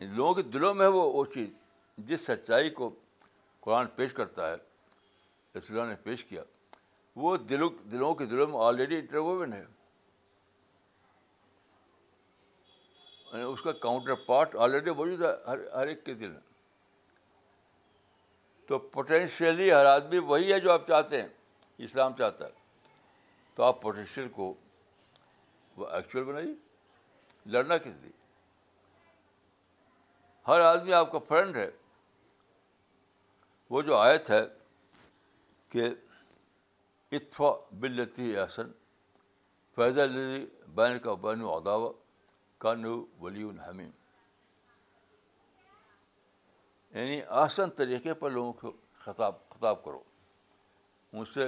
[0.00, 1.48] ان لوگوں کے دلوں میں وہ وہ چیز
[2.06, 2.90] جس سچائی کو
[3.66, 4.54] قرآن پیش کرتا ہے
[5.58, 6.42] رسول اللہ نے پیش کیا
[7.22, 9.64] وہ دلوں دلوں کے دلوں میں آلریڈی انٹرووم ہے
[13.32, 16.40] یعنی اس کا کاؤنٹر پارٹ آلریڈی موجود ہے ہر ہر ایک کے دل میں
[18.68, 21.28] تو پوٹینشیلی ہر آدمی وہی ہے جو آپ چاہتے ہیں
[21.86, 22.90] اسلام چاہتا ہے
[23.54, 24.52] تو آپ پوٹینشیل کو
[25.76, 26.54] وہ ایکچوئل بنائیے
[27.52, 28.10] لڑنا کس لیے
[30.48, 31.68] ہر آدمی آپ کا فرینڈ ہے
[33.70, 34.40] وہ جو آیت ہے
[35.72, 35.88] کہ
[37.16, 38.70] اتفا بلتی احسن
[39.76, 40.38] فیض فائدہ
[40.74, 41.90] بین کا بین و اداوا
[42.62, 42.90] کانو
[43.20, 43.46] ولی
[46.96, 48.70] یعنی آسان طریقے پر لوگوں کو
[49.04, 50.02] خطاب خطاب کرو
[51.18, 51.46] ان سے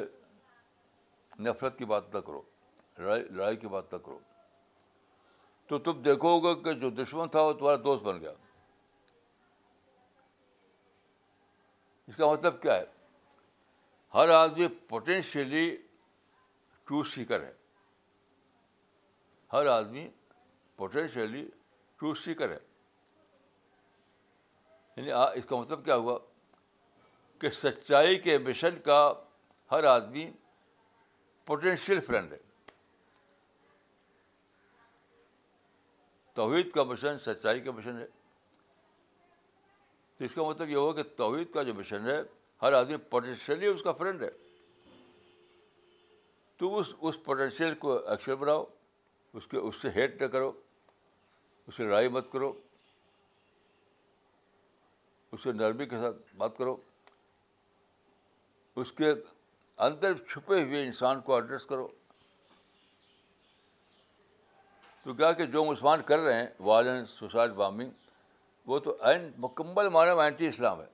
[1.48, 2.40] نفرت کی بات نہ کرو
[2.98, 4.18] لڑائی لڑائی کی بات نہ کرو
[5.68, 8.32] تو تم دیکھو گے کہ جو دشمن تھا وہ تمہارا دوست بن گیا
[12.06, 12.84] اس کا مطلب کیا ہے
[14.14, 15.66] ہر آدمی پوٹینشیلی
[16.88, 17.52] ٹو سیکر ہے
[19.52, 20.08] ہر آدمی
[20.76, 21.44] پوٹینشیلی
[21.96, 22.58] ٹرو سیکر ہے
[24.96, 26.18] یعنی اس کا مطلب کیا ہوا
[27.40, 28.98] کہ سچائی کے مشن کا
[29.72, 30.30] ہر آدمی
[31.46, 32.36] پوٹینشیل فرینڈ ہے
[36.34, 38.06] توحید کا مشن سچائی کا مشن ہے
[40.18, 42.20] تو اس کا مطلب یہ ہوا کہ توحید کا جو مشن ہے
[42.62, 44.30] ہر آدمی پوٹینشیلی اس کا فرینڈ ہے
[46.58, 48.64] تو اس اس پوٹینشیل کو ایکشن بناؤ
[49.38, 50.52] اس کے اس سے ہیٹ نہ کرو
[51.66, 52.52] اس سے لڑائی مت کرو
[55.32, 56.76] اس سے نرمی کے ساتھ بات کرو
[58.80, 59.12] اس کے
[59.86, 61.86] اندر چھپے ہوئے انسان کو ایڈریس کرو
[65.04, 67.90] تو کیا کہ جو مسلمان کر رہے ہیں وائلنس سوسائڈ بامنگ
[68.66, 70.86] وہ تو این مکمل معنی میں اینٹی اسلام ہے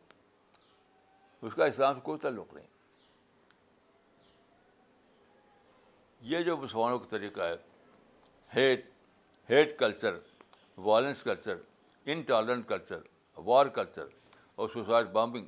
[1.46, 2.66] اس کا اسلام سے کوئی تعلق نہیں
[6.32, 7.54] یہ جو مسلمانوں کا طریقہ ہے
[8.56, 8.84] hate
[9.50, 10.18] hate culture
[10.84, 11.56] violence culture
[12.12, 12.98] intolerant culture
[13.46, 14.06] war culture
[14.56, 15.46] اور سوسائڈ بامبنگ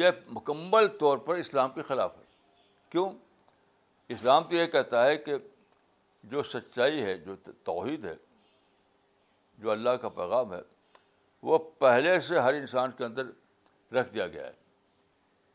[0.00, 2.22] یہ مکمل طور پر اسلام کے خلاف ہے
[2.90, 3.08] کیوں
[4.14, 5.34] اسلام تو یہ کہتا ہے کہ
[6.32, 8.14] جو سچائی ہے جو توحید ہے
[9.62, 10.60] جو اللہ کا پیغام ہے
[11.48, 13.26] وہ پہلے سے ہر انسان کے اندر
[13.94, 14.52] رکھ دیا گیا ہے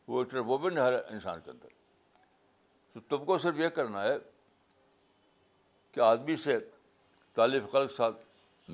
[0.08, 1.68] وہ ٹروبن ہر انسان کے اندر
[2.94, 4.16] تو تم کو صرف یہ کرنا ہے
[5.92, 6.58] کہ آدمی سے
[7.36, 8.26] طالب قلق ساتھ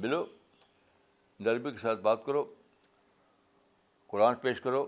[0.01, 0.23] ملو
[1.45, 2.43] نرمی کے ساتھ بات کرو
[4.11, 4.85] قرآن پیش کرو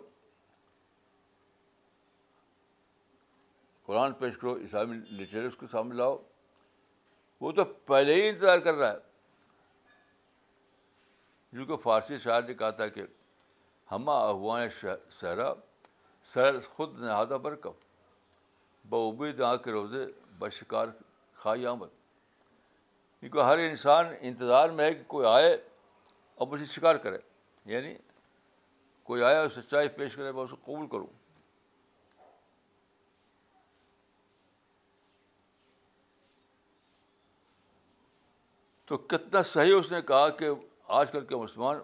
[3.86, 6.18] قرآن پیش کرو اسلامی لٹریچر اس کے سامنے لاؤ
[7.42, 9.06] وہ تو پہلے ہی انتظار کر رہا ہے
[11.54, 13.04] جن کو فارسی شاعر نے کہا تھا کہ
[13.92, 14.70] ہمہ احوائیں
[15.20, 15.54] سہرا
[16.34, 17.38] سر خود نہادہ
[18.90, 20.06] بہ امید آ کے روزے
[20.40, 20.88] بشکار
[21.42, 21.97] خائی آمد
[23.20, 25.56] کیونکہ ہر انسان انتظار میں ہے کہ کوئی آئے
[26.46, 27.18] اب اسے شکار کرے
[27.74, 27.94] یعنی
[29.04, 31.06] کوئی آئے اور سچائی پیش کرے میں اس کو قبول کروں
[38.88, 40.50] تو کتنا صحیح اس نے کہا کہ
[40.98, 41.80] آج کل کے مسلمان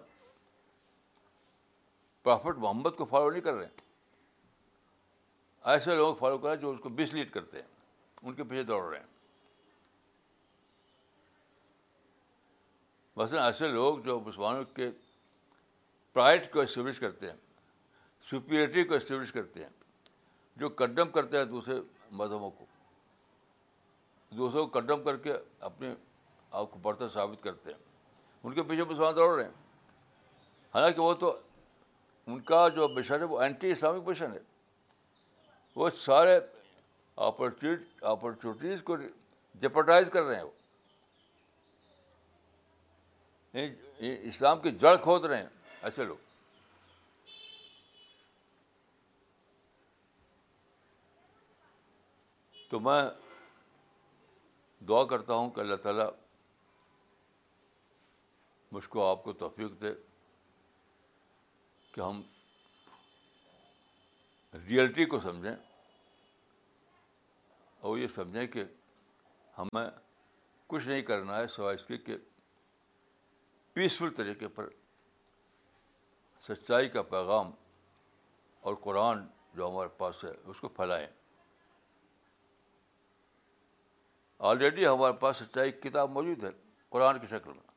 [2.22, 3.66] پرافٹ محمد کو فالو نہیں کر رہے
[5.72, 7.66] ایسے لوگ فالو کر رہے ہیں جو اس کو مسلیڈ لیڈ کرتے ہیں
[8.22, 9.12] ان کے پیچھے دوڑ رہے ہیں
[13.16, 14.90] مثلاً ایسے لوگ جو مسلمانوں کے
[16.12, 17.36] پرائٹ کو اسٹیبلش کرتے ہیں
[18.30, 19.68] سپیریٹی کو اسٹیبلش کرتے ہیں
[20.60, 21.74] جو کڈم کرتے ہیں دوسرے
[22.20, 22.64] مذہبوں کو
[24.36, 25.32] دوسروں کو کڈم کر کے
[25.70, 25.92] اپنے
[26.50, 27.78] آپ کو برتن ثابت کرتے ہیں
[28.42, 29.50] ان کے پیچھے مسلمان دوڑ رہے ہیں
[30.74, 31.36] حالانکہ وہ تو
[32.26, 34.38] ان کا جو مشن ہے وہ اینٹی اسلامک مشن ہے
[35.76, 36.38] وہ سارے
[37.26, 38.96] اپرچونیٹیز کو
[39.62, 40.50] جپرٹائز کر رہے ہیں وہ
[43.98, 45.48] اسلام کی جڑ کھود رہے ہیں
[45.88, 46.16] ایسے لوگ
[52.70, 53.02] تو میں
[54.88, 56.08] دعا کرتا ہوں کہ اللہ تعالیٰ
[58.72, 59.92] مجھ کو آپ کو توفیق دے
[61.92, 62.22] کہ ہم
[64.68, 65.54] ریئلٹی کو سمجھیں
[67.80, 68.64] اور یہ سمجھیں کہ
[69.58, 69.86] ہمیں
[70.66, 72.16] کچھ نہیں کرنا ہے سوائے اس کے کہ
[73.74, 74.66] پیسفل طریقے پر
[76.48, 77.50] سچائی کا پیغام
[78.66, 81.06] اور قرآن جو ہمارے پاس ہے اس کو پھیلائیں
[84.50, 86.50] آلریڈی ہمارے پاس سچائی کتاب موجود ہے
[86.90, 87.72] قرآن کی شکل میں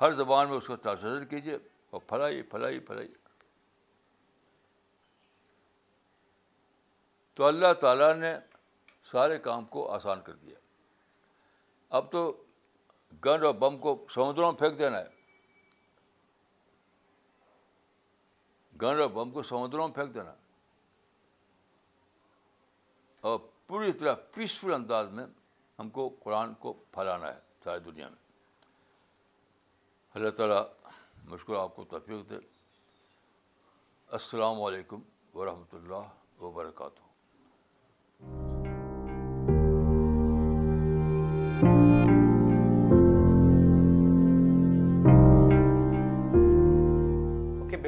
[0.00, 1.56] ہر زبان میں اس کو ٹرانسلیشن کیجیے
[1.92, 3.12] اور پھیلائیے پھیلائیے پھیلائیے
[7.34, 8.34] تو اللہ تعالیٰ نے
[9.12, 10.58] سارے کام کو آسان کر دیا
[11.98, 12.30] اب تو
[13.24, 15.12] گن اور بم کو سمندروں میں پھینک دینا ہے
[18.82, 20.32] گن اور بم کو سمندروں میں پھینک دینا
[23.28, 25.26] اور پوری طرح پیسفل انداز میں
[25.78, 28.22] ہم کو قرآن کو پھیلانا ہے ساری دنیا میں
[30.14, 30.62] اللہ تعالیٰ
[31.28, 32.36] مشکل آپ کو توفیق دے
[34.18, 35.00] السلام علیکم
[35.34, 37.12] ورحمۃ اللہ وبرکاتہ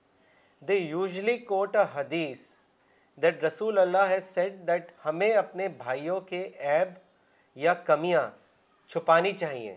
[0.68, 2.46] they usually quote a hadith
[3.24, 6.88] رسول اللہ ہیز سیٹ دیٹ ہمیں اپنے بھائیوں کے عیب
[7.60, 8.24] یا کمیاں
[8.90, 9.76] چھپانی چاہیے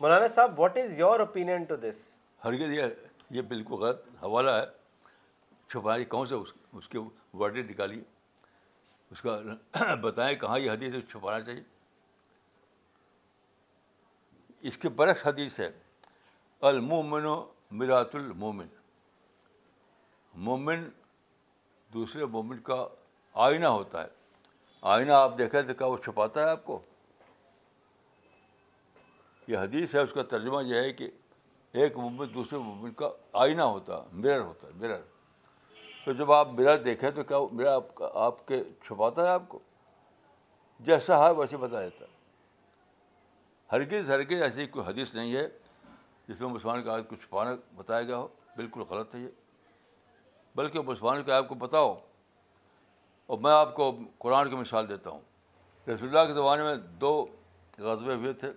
[0.00, 1.20] مولانا صاحب واٹ از یور
[2.44, 2.82] ہرگز یہ
[3.34, 4.64] یہ بالکل غلط حوالہ ہے
[5.72, 8.02] چھپانی کون سے اس, کے نکالیے
[9.10, 11.62] اس کا بتائیں کہاں یہ حدیث چھپانا چاہیے
[14.68, 15.70] اس کے برعکس حدیث ہے
[16.70, 17.36] المومن و
[17.78, 18.66] مرات المومن
[20.48, 20.88] مومن
[21.94, 22.86] دوسرے مومن کا
[23.46, 24.08] آئینہ ہوتا ہے
[24.92, 26.78] آئینہ آپ دیکھیں تو کیا وہ چھپاتا ہے آپ کو
[29.48, 31.08] یہ حدیث ہے اس کا ترجمہ یہ ہے کہ
[31.82, 33.08] ایک مومن دوسرے مومن کا
[33.42, 35.00] آئینہ ہوتا ہے مرر ہوتا ہے مرر
[36.04, 39.48] تو جب آپ مرر دیکھیں تو کیا وہ مرر آپ آپ کے چھپاتا ہے آپ
[39.48, 39.58] کو
[40.88, 42.10] جیسا ہے ویسے بتا دیتا ہے
[43.72, 45.46] ہرگز ہرگز ایسی کوئی حدیث نہیں ہے
[46.28, 49.28] جس میں مسلمان کا چھپانا بتایا گیا ہو بالکل غلط ہے یہ
[50.56, 51.94] بلکہ مسلمان کے آپ کو بتاؤ
[53.26, 53.90] اور میں آپ کو
[54.22, 55.20] قرآن کی مثال دیتا ہوں
[55.88, 57.12] رسول اللہ کے زمانے میں دو
[57.78, 58.50] غذبے ہوئے تھے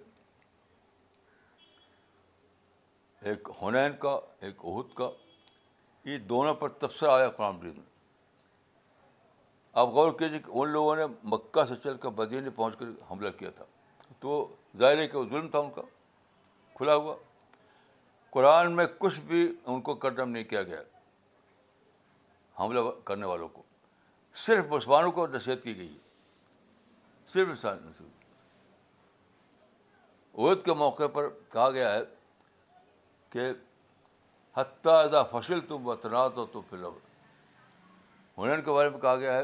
[3.32, 5.10] ایک ہنین کا ایک عہد کا
[6.10, 7.72] یہ دونوں پر تبصرہ آیا قرآن میں
[9.84, 13.30] آپ غور کیجیے کہ ان لوگوں نے مکہ سے چل کر بدینے پہنچ کر حملہ
[13.38, 13.66] کیا تھا
[14.20, 14.36] تو
[14.80, 15.82] ظاہر ہے کہ وہ ظلم تھا ان کا
[16.78, 17.16] کھلا ہوا
[18.32, 20.82] قرآن میں کچھ بھی ان کو قدم نہیں کیا گیا
[22.60, 23.62] حملہ کرنے والوں کو
[24.46, 26.04] صرف مسلمانوں کو نصیحت کی گئی ہے
[27.34, 27.92] صرف انسان
[30.66, 32.00] کے موقع پر کہا گیا ہے
[33.32, 33.50] کہ
[34.58, 36.84] حتیٰ فصل تم وطرات ہو تو پھر
[38.38, 39.44] ہنین کے بارے میں کہا گیا ہے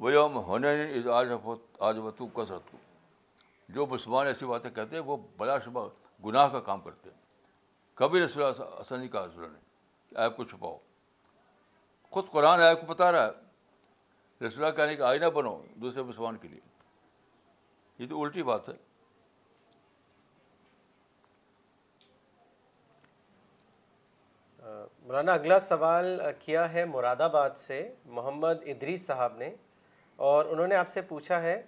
[0.00, 1.32] وہ یوم ہنین آج
[1.88, 2.74] آج کس کثرت
[3.74, 5.88] جو مسلمان ایسی باتیں کہتے ہیں وہ بلا شبہ
[6.26, 7.16] گناہ کا کام کرتے ہیں
[8.00, 8.42] کبھی رسول
[8.80, 9.64] آسانی کہا رسول نے
[10.36, 10.76] کو چھپاؤ
[12.12, 16.48] خود قرآن ایپ آپ کو بتا رہا ہے رسول کہنے آئینہ بنو دوسرے مسلمان کے
[16.48, 16.60] لیے
[17.98, 18.74] یہ تو الٹی بات ہے
[25.06, 27.76] مولانا اگلا سوال کیا ہے مراد آباد سے
[28.16, 29.50] محمد ادری صاحب نے
[30.28, 31.60] اور انہوں نے آپ سے پوچھا ہے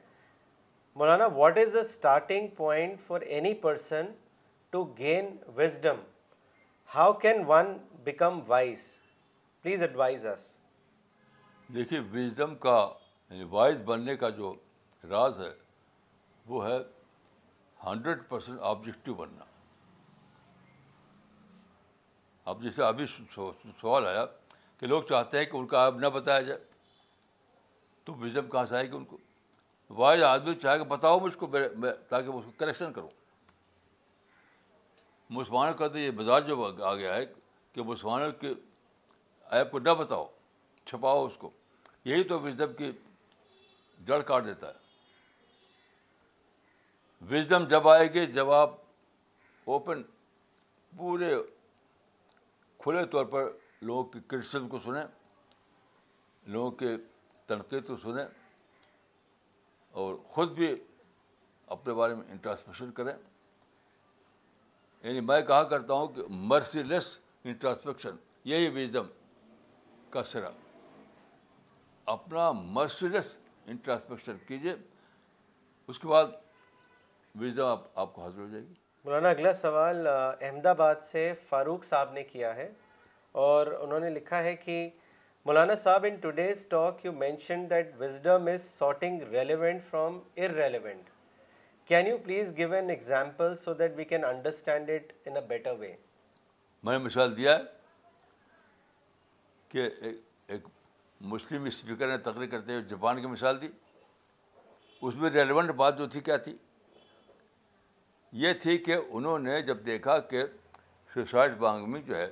[1.01, 4.07] Maulana what is the starting point for any person
[4.71, 6.01] to gain wisdom
[6.95, 7.67] how can one
[8.05, 8.83] become wise
[9.63, 10.47] please advise us
[11.75, 12.77] دیکھیے وزڈم کا
[13.31, 14.55] یعنی وائز بننے کا جو
[15.09, 15.51] راز ہے
[16.47, 16.77] وہ ہے
[17.87, 19.45] ہنڈریڈ پرسینٹ آبجیکٹو بننا
[22.51, 24.25] اب جیسے ابھی سوال آیا
[24.79, 26.59] کہ لوگ چاہتے ہیں کہ ان کا اب نہ بتایا جائے
[28.05, 29.19] تو وزڈم کہاں سے آئے گی ان کو
[29.99, 31.79] وائز آدمی چاہے کہ بتاؤ مجھ کو تاکہ
[32.29, 33.09] میں اس کو کریکشن کروں
[35.37, 37.25] مسلمانوں کا تو یہ مزاج جو آ گیا ہے
[37.73, 38.53] کہ مسلمانوں کے
[39.57, 40.27] ایپ کو نہ بتاؤ
[40.85, 41.51] چھپاؤ اس کو
[42.05, 42.91] یہی تو وزڈم کی
[44.07, 44.87] جڑ کاٹ دیتا ہے
[47.35, 48.75] وزڈم جب آئے گی جب آپ
[49.73, 50.03] اوپن
[50.97, 51.35] پورے
[52.83, 53.51] کھلے طور پر
[53.83, 55.05] لوگوں کی کرسچن کو سنیں
[56.53, 56.97] لوگوں کے
[57.47, 58.25] تنقید کو سنیں
[60.01, 60.75] اور خود بھی
[61.77, 63.13] اپنے بارے میں انٹراسپیشن کریں
[65.05, 67.07] یعنی میں کہا کرتا ہوں کہ مرسی لیس
[67.45, 68.17] انٹراسپیکشن
[68.53, 68.87] یہی
[70.11, 70.51] کا سرا
[72.13, 73.37] اپنا مرسی لیس
[73.67, 74.75] انٹراسپیکشن کیجیے
[75.89, 78.75] اس کے بعد آپ آپ کو حاضر ہو جائے گی
[79.05, 82.71] مولانا اگلا سوال احمد آباد سے فاروق صاحب نے کیا ہے
[83.43, 84.89] اور انہوں نے لکھا ہے کہ
[85.47, 90.19] مولانا صاحب in today's talk you mention that wisdom is sorting relevant from
[90.57, 91.11] irrelevant
[91.89, 95.75] can you please give an example so that we can understand it in a better
[95.79, 95.95] way
[96.85, 97.57] میں نے مثال دیا
[99.69, 100.67] کہ ایک
[101.33, 103.69] مسلم اسپیکر نے تقریر کرتے ہوئے جاپان کی مثال دی
[105.03, 106.57] اس میں ریلیونٹ بات جو تھی کیا تھی
[108.43, 110.43] یہ تھی کہ انہوں نے جب دیکھا کہ
[111.15, 112.29] سوسائڈ بانگ میں جو ہے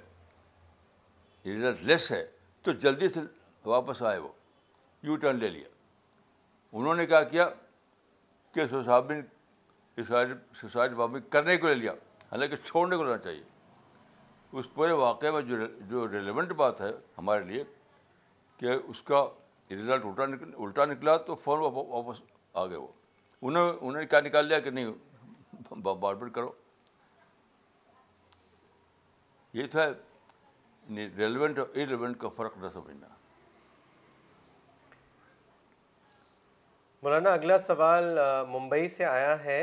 [1.86, 2.24] لیس ہے
[2.64, 3.20] تو جلدی سے
[3.68, 4.28] واپس آئے وہ
[5.06, 5.68] یو ٹرن لے لیا
[6.80, 7.48] انہوں نے کیا کیا
[8.54, 9.20] کہ سوسابن
[10.04, 11.92] سوسائڈ بامبنگ کرنے کو لے لیا
[12.32, 13.42] حالانکہ چھوڑنے کو لینا چاہیے
[14.58, 15.56] اس پورے واقعے میں جو
[15.90, 17.62] جو ریلیونٹ بات ہے ہمارے لیے
[18.58, 19.24] کہ اس کا
[19.70, 22.20] رزلٹ الٹا نکل الٹا نکلا تو فون واپس
[22.62, 22.86] آ گئے وہ
[23.42, 26.52] انہوں انہوں نے کیا نکال لیا کہ نہیں بار بار کرو
[29.56, 29.90] یہ تو ہے
[31.16, 33.15] ریلیونٹ اور ریلیونٹ کا فرق نہ سمجھنا
[37.02, 38.04] مولانا اگلا سوال
[38.48, 39.58] ممبئی سے آیا ہے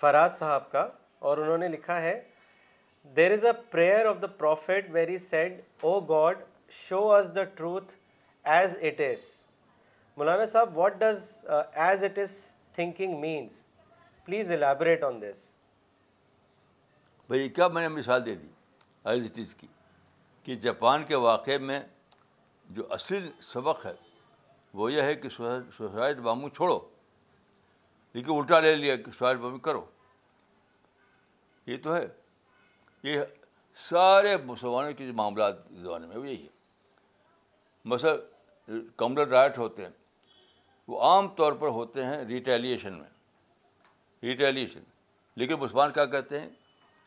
[0.00, 0.86] فراز صاحب کا
[1.28, 2.18] اور انہوں نے لکھا ہے
[3.16, 6.38] there is a prayer of the prophet very said O God
[6.78, 7.94] show us the truth
[8.56, 9.24] as it is
[10.16, 11.24] Maulana Sahab what does
[11.86, 12.34] as it is
[12.74, 13.64] thinking means
[14.24, 15.50] please elaborate on this
[17.28, 18.48] بھائی کیا میں نے مثال دے دی
[19.10, 19.66] as it از کی
[20.44, 21.80] کہ Japan کے واقعے میں
[22.76, 23.94] جو اصل سبق ہے
[24.78, 25.28] وہ یہ ہے کہ
[25.76, 26.78] سوسائڈ بامو چھوڑو
[28.14, 29.84] لیکن الٹا لے لیا کہ سوسائڈ بامو کرو
[31.66, 32.06] یہ تو ہے
[33.02, 33.20] یہ
[33.90, 36.56] سارے مسلمانوں کے جو معاملات زمانے میں وہ یہی ہے
[37.94, 39.90] مثلا کمرل رائٹ ہوتے ہیں
[40.88, 43.10] وہ عام طور پر ہوتے ہیں ریٹیلیشن میں
[44.28, 44.84] ریٹیلیشن
[45.42, 46.48] لیکن مسلمان کیا کہتے ہیں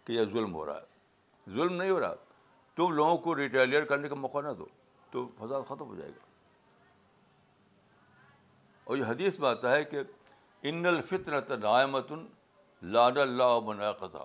[0.06, 2.14] کہ یہ ظلم ہو رہا ہے ظلم نہیں ہو رہا
[2.76, 4.66] تم لوگوں کو ریٹیلیٹ کرنے کا موقع نہ دو
[5.12, 6.30] تو فضا ختم ہو جائے گا
[8.92, 10.00] اور یہ حدیث میں آتا ہے کہ
[10.70, 11.86] ان الفطرت نئے
[12.94, 14.24] لان اللہ اللہ قطع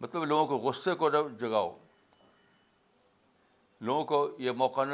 [0.00, 1.70] مطلب لوگوں کو غصے کو جگاؤ
[3.88, 4.84] لوگوں کو یہ موقع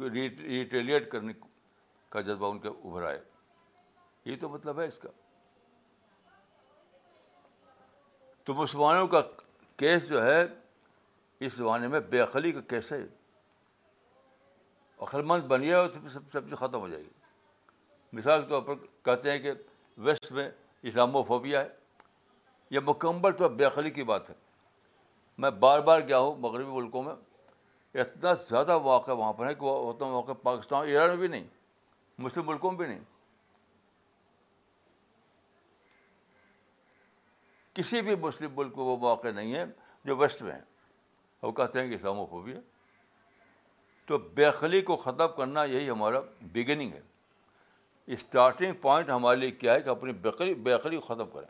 [0.00, 1.32] ریٹیلیٹ کرنے
[2.16, 3.18] کا جذبہ ان کے ابھرائے
[4.30, 5.08] یہ تو مطلب ہے اس کا
[8.48, 9.20] تو مسلمانوں کا
[9.78, 12.92] کیس جو ہے اس زمانے میں بے عقلی کا کیس
[15.06, 17.16] عقل مند بنی ہے اور سب چیز ختم ہو جائے گی
[18.12, 19.52] مثال کے طور پر کہتے ہیں کہ
[20.06, 20.48] ویسٹ میں
[20.88, 21.68] اسلام و ہے
[22.70, 24.34] یہ مکمل طور بے بیخلی کی بات ہے
[25.42, 27.14] میں بار بار گیا ہوں مغربی ملکوں میں
[28.00, 31.44] اتنا زیادہ واقعہ وہاں پر ہے کہ وہ اتنا پاکستان ایران میں بھی نہیں
[32.24, 33.04] مسلم ملکوں میں بھی نہیں
[37.74, 39.64] کسی بھی مسلم ملک کو وہ واقع نہیں ہے
[40.04, 40.60] جو ویسٹ میں ہے
[41.42, 42.60] وہ کہتے ہیں کہ اسلام و فوبیہ
[44.06, 46.20] تو بیخلی کو ختم کرنا یہی ہمارا
[46.54, 47.00] بگننگ ہے
[48.16, 50.12] اسٹارٹنگ پوائنٹ ہمارے لیے کیا ہے کہ اپنی
[50.66, 51.48] بیکری ختم کریں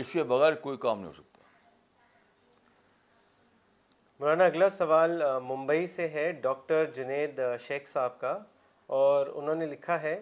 [0.00, 1.32] اس کے بغیر کوئی کام نہیں ہو سکتا
[4.20, 8.36] مولانا اگلا سوال ممبئی سے ہے ڈاکٹر جنید شیخ صاحب کا
[9.00, 10.20] اور انہوں نے لکھا ہے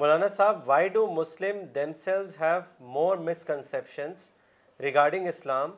[0.00, 1.62] مولانا صاحب why do Muslim
[2.00, 2.60] themselves have
[2.96, 4.30] more misconceptions
[4.82, 5.72] regarding Islam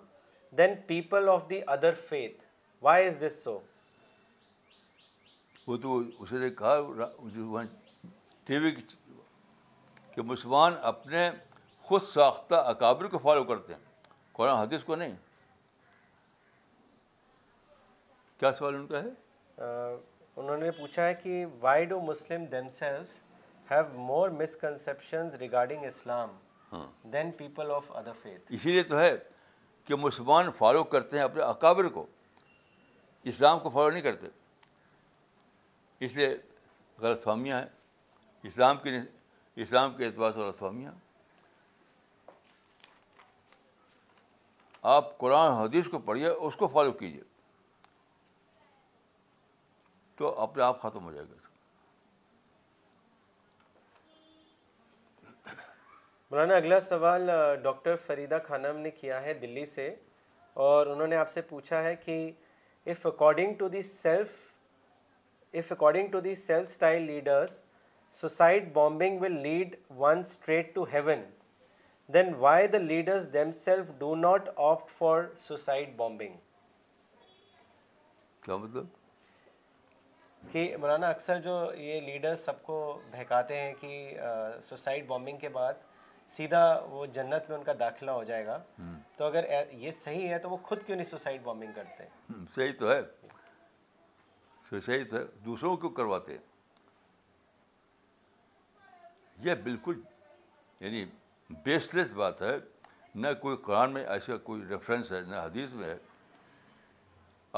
[0.59, 2.43] than people of the other faith
[2.83, 3.59] why is this so
[5.67, 6.77] وہ تو اسے کہا
[8.51, 8.71] ٹی وی
[10.15, 11.29] کہ مسلمان اپنے
[11.89, 15.15] خود ساختہ اکابر کو فالو کرتے ہیں قرآن حدیث کو نہیں
[18.39, 22.45] کیا سوال ان کا ہے انہوں نے پوچھا ہے کہ why do Muslim
[23.71, 24.31] have more
[25.41, 26.37] regarding Islam
[27.13, 29.17] than people of other faith اسی لیے تو ہے
[29.85, 32.07] کہ مسلمان فالو کرتے ہیں اپنے اکابر کو
[33.35, 34.27] اسلام کو فالو نہیں کرتے
[36.07, 36.37] اس لیے
[37.03, 37.79] غلط فہمیاں ہیں
[38.49, 38.91] اسلام کے
[39.63, 40.89] اسلام کے اعتبار سے اخوامیہ
[44.93, 47.23] آپ قرآن حدیث کو پڑھیے اس کو فالو کیجیے
[50.19, 51.39] تو اپنے آپ ختم ہو جائے گا
[56.31, 57.31] مولانا اگلا سوال
[57.63, 59.95] ڈاکٹر فریدہ خانم نے کیا ہے دلی سے
[60.67, 62.17] اور انہوں نے آپ سے پوچھا ہے کہ
[62.91, 64.37] if according to the self
[65.61, 67.61] if according to the self style leaders
[68.19, 71.23] suicide bombing will lead one straight to heaven
[72.15, 76.35] then why the leaders them self do not opt for suicide bombing
[78.45, 78.87] کیا مطلب
[80.53, 82.77] کہ مولانا اکثر جو یہ leader سب کو
[83.13, 84.19] بہکاتے ہیں کہ
[84.69, 85.75] suicide bombing کے بعد
[86.37, 88.59] سیدھا وہ جنت میں ان کا داخلہ ہو جائے گا
[89.17, 92.05] تو اگر یہ صحیح ہے تو وہ خود کیوں نہیں سوسائڈ بامبنگ کرتے
[92.55, 93.01] صحیح تو ہے
[94.87, 96.50] صحیح تو ہے دوسروں کو کرواتے ہیں
[99.47, 100.01] یہ بالکل
[100.81, 101.05] یعنی
[101.65, 102.57] بیس لیس بات ہے
[103.23, 105.97] نہ کوئی قرآن میں ایسا کوئی ریفرنس ہے نہ حدیث میں ہے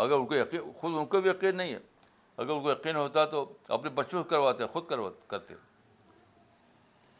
[0.05, 1.79] اگر ان کو یقین خود ان کو بھی یقین نہیں ہے
[2.37, 3.45] اگر ان کو یقین ہوتا تو
[3.77, 4.91] اپنے بچوں سے کرواتے خود
[5.29, 5.55] کرتے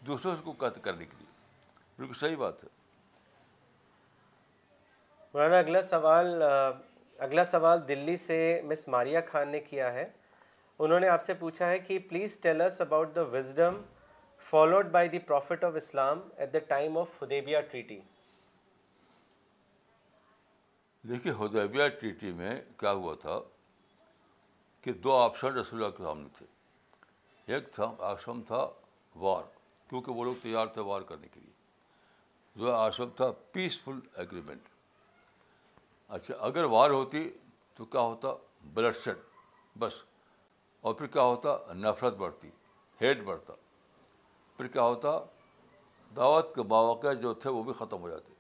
[0.07, 1.27] دوسروں کو کرنے کے لیے
[1.99, 2.69] بالکل صحیح بات ہے
[5.35, 6.43] مولانا اگلا سوال
[7.27, 8.39] اگلا سوال دلی سے
[8.69, 10.09] مس ماریا خان نے کیا ہے
[10.85, 13.81] انہوں نے آپ سے پوچھا ہے کہ please us about the wisdom
[14.53, 17.99] followed by the prophet of Islam at the time of Hudaibiya treaty
[21.09, 22.51] دیکھیے ہدیبیہ ٹریٹی میں
[22.81, 23.39] کیا ہوا تھا
[24.83, 26.47] کہ دو آپشن رسول اللہ کے سامنے تھے
[27.55, 28.61] ایک تھا آشرم تھا
[29.25, 29.43] وار
[29.91, 31.53] کیونکہ وہ لوگ تیار تھے وار کرنے کے لیے
[32.57, 34.69] جو آشرم تھا پیسفل ایگریمنٹ
[36.19, 37.29] اچھا اگر وار ہوتی
[37.77, 38.35] تو کیا ہوتا
[38.75, 39.25] بلڈ شیڈ
[39.79, 40.03] بس
[40.85, 42.51] اور پھر کیا ہوتا نفرت بڑھتی
[43.01, 43.62] ہیٹ بڑھتا
[44.63, 45.11] پھر کیا ہوتا
[46.17, 48.33] دعوت کے باوقع جو تھے وہ بھی ختم ہو جاتے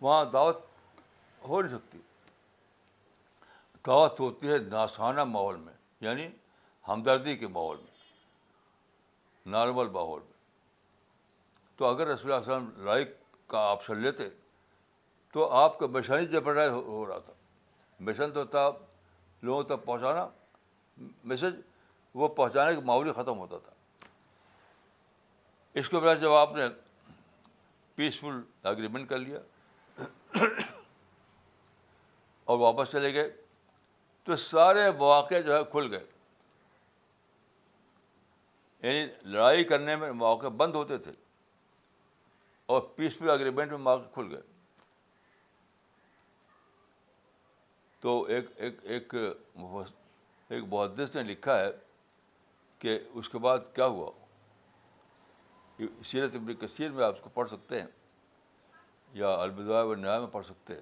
[0.00, 0.60] وہاں دعوت
[1.48, 1.98] ہو نہیں سکتی
[3.86, 5.72] دعوت ہوتی ہے ناسانہ ماحول میں
[6.06, 6.26] یعنی
[6.88, 13.16] ہمدردی کے ماحول میں نارمل ماحول میں تو اگر رسول اللہ وسلم لائک
[13.52, 14.28] کا آپشن لیتے
[15.32, 17.32] تو آپ کا مشن ہی جبرائز ہو رہا تھا
[18.10, 18.70] مشن تو تھا
[19.46, 20.26] لوگوں تک پہنچانا
[21.32, 21.60] میسج
[22.20, 23.74] وہ پہنچانے کے معاون ختم ہوتا تھا
[25.80, 26.68] اس کے بعد جب آپ نے
[27.96, 28.40] پیسفل
[28.70, 29.38] اگریمنٹ کر لیا
[32.44, 33.28] اور واپس چلے گئے
[34.24, 36.04] تو سارے مواقع جو ہے کھل گئے
[38.88, 41.12] یعنی لڑائی کرنے میں مواقع بند ہوتے تھے
[42.74, 44.42] اور پیسفل اگریمنٹ میں مواقع کھل گئے
[48.06, 49.14] تو ایک ایک ایک
[50.48, 51.70] ایک محدث نے لکھا ہے
[52.78, 54.10] کہ اس کے بعد کیا ہوا
[56.10, 57.86] سیرت ابن کثیر میں آپ اس کو پڑھ سکتے ہیں
[59.22, 60.80] یا البدا و نیا میں پڑھ سکتے ہیں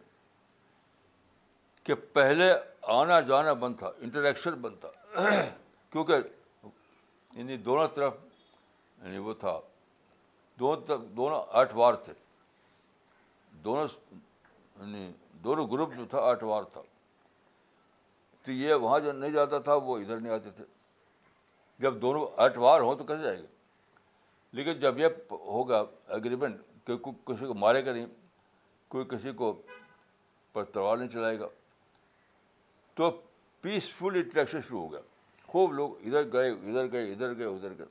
[1.84, 2.52] کہ پہلے
[2.98, 5.30] آنا جانا بند تھا انٹریکشن بند تھا
[5.90, 6.68] کیونکہ
[7.38, 8.14] یعنی دونوں طرف
[9.02, 9.58] یعنی وہ تھا
[10.58, 12.12] دونوں طرف آٹھ وار تھے
[13.64, 13.86] دونوں
[14.80, 15.10] یعنی
[15.44, 16.82] دونوں گروپ جو تھا آٹھ وار تھا
[18.44, 20.64] تو یہ وہاں جو نہیں جاتا تھا وہ ادھر نہیں آتے تھے
[21.82, 23.46] جب دونوں اٹوار ہوں تو کیسے جائیں گے
[24.56, 25.82] لیکن جب یہ ہوگا
[26.18, 28.06] اگریمنٹ کہ کوئی کسی کو مارے گا نہیں
[28.94, 29.52] کوئی کسی کو
[30.52, 31.46] پر تلوار نہیں چلائے گا
[32.94, 33.10] تو
[33.62, 35.00] پیسفل انٹریکشن شروع ہو گیا
[35.48, 37.86] خوب لوگ ادھر گئے ادھر گئے ادھر گئے ادھر گئے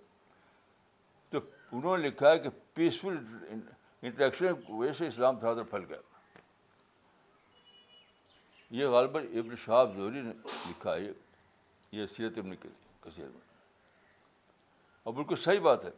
[1.30, 1.40] تو
[1.72, 3.18] انہوں نے لکھا ہے کہ پیسفل
[3.50, 6.13] انٹریکشن ویسے اسلام تھا پھیل گیا
[8.78, 10.32] یہ غالباً ابن شاہ زہری نے
[10.70, 11.12] لکھا ہے
[11.96, 12.56] یہ سیرت ابن
[13.02, 13.42] کثیر میں
[15.04, 15.90] اور بالکل صحیح بات ہے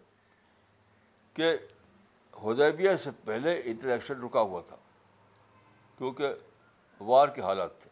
[1.34, 1.54] کہ
[2.44, 4.76] ہدیبیہ سے پہلے انٹریکشن رکا ہوا تھا
[5.98, 7.90] کیونکہ وار کے حالات تھے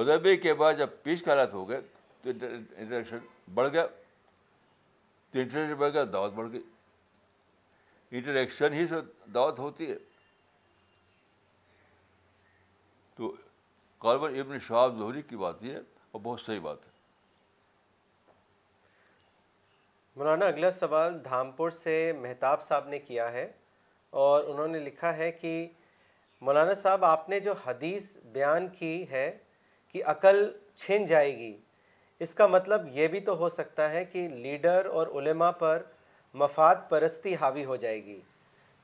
[0.00, 1.80] ہدیبیہ کے بعد جب پیس کے حالات ہو گئے
[2.22, 3.18] تو انٹریکشن
[3.54, 6.62] بڑھ گیا تو انٹریکشن بڑھ گیا دعوت بڑھ گئی
[8.16, 9.00] انٹریکشن ہی سے
[9.34, 9.96] دعوت ہوتی ہے
[14.12, 14.98] ابن شہاب
[15.28, 15.76] کی بات یہ
[16.12, 16.92] اور بہت صحیح بات ہے
[20.16, 23.46] مولانا اگلا سوال دھامپور سے مہتاب صاحب نے کیا ہے
[24.24, 25.54] اور انہوں نے لکھا ہے کہ
[26.46, 29.30] مولانا صاحب آپ نے جو حدیث بیان کی ہے
[29.92, 30.44] کہ عقل
[30.74, 31.56] چھن جائے گی
[32.24, 35.82] اس کا مطلب یہ بھی تو ہو سکتا ہے کہ لیڈر اور علماء پر
[36.42, 38.20] مفاد پرستی حاوی ہو جائے گی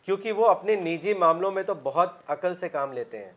[0.05, 3.31] کیونکہ وہ اپنے نجی معاملوں میں تو بہت عقل سے کام لیتے ہیں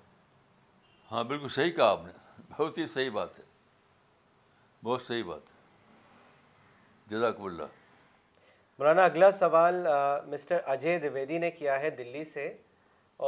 [1.14, 2.12] ہاں بالکل صحیح کہا آپ نے
[2.52, 3.44] بہت ہی صحیح بات ہے
[4.84, 7.76] بہت صحیح بات ہے جزاک اللہ
[8.80, 9.76] مولانا اگلا سوال
[10.30, 12.46] مسٹر اجے دیویدی نے کیا ہے دلی سے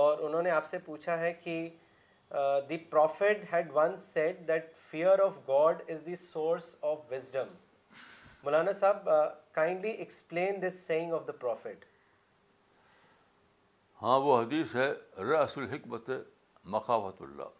[0.03, 1.57] اور انہوں نے آپ سے پوچھا ہے کہ
[2.69, 7.53] the prophet had once said that fear of God is the source of wisdom
[8.43, 9.09] Maulana Sahab
[9.59, 11.85] kindly explain this saying of the prophet
[14.01, 14.89] ہاں وہ حدیث ہے
[15.33, 16.09] رسول حکمت
[16.77, 17.53] مخافت اللہ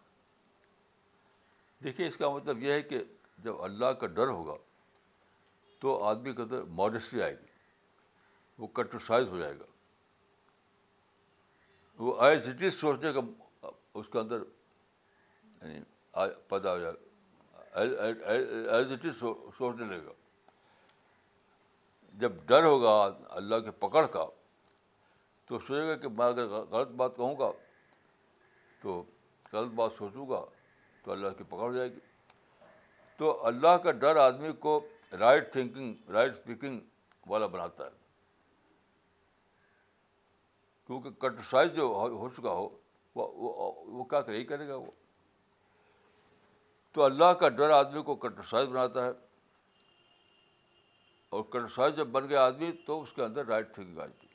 [1.84, 2.98] دیکھیے اس کا مطلب یہ ہے کہ
[3.44, 4.54] جب اللہ کا ڈر ہوگا
[5.80, 7.46] تو آدمی کے اندر ماڈسٹری آئے گی
[8.58, 9.64] وہ کٹرسائز ہو جائے گا
[12.04, 13.20] وہ ایز اٹ از سوچنے کا
[13.98, 14.42] اس کے اندر
[15.62, 15.78] یعنی
[16.48, 19.18] پیدا ہو جائے گا ایز اٹ از
[19.58, 20.12] سوچنے لگے گا
[22.20, 22.90] جب ڈر ہوگا
[23.36, 24.24] اللہ کے پکڑ کا
[25.48, 27.50] تو سوچے گا کہ میں اگر غلط بات کہوں گا
[28.82, 29.02] تو
[29.52, 30.44] غلط بات سوچوں گا
[31.06, 31.98] تو اللہ کی پکڑ ہو جائے گی
[33.18, 34.78] تو اللہ کا ڈر آدمی کو
[35.18, 36.80] رائٹ تھنکنگ رائٹ اسپیکنگ
[37.32, 37.90] والا بناتا ہے
[40.86, 41.86] کیونکہ کٹرسائز جو
[42.18, 42.68] ہو چکا ہو
[43.20, 44.90] وہ کیا ہی کرے گا وہ
[46.94, 49.10] تو اللہ کا ڈر آدمی کو کٹرسائز بناتا ہے
[51.36, 54.26] اور کٹرسائز جب بن گیا آدمی تو اس کے اندر رائٹ تھنکنگ آ جاتی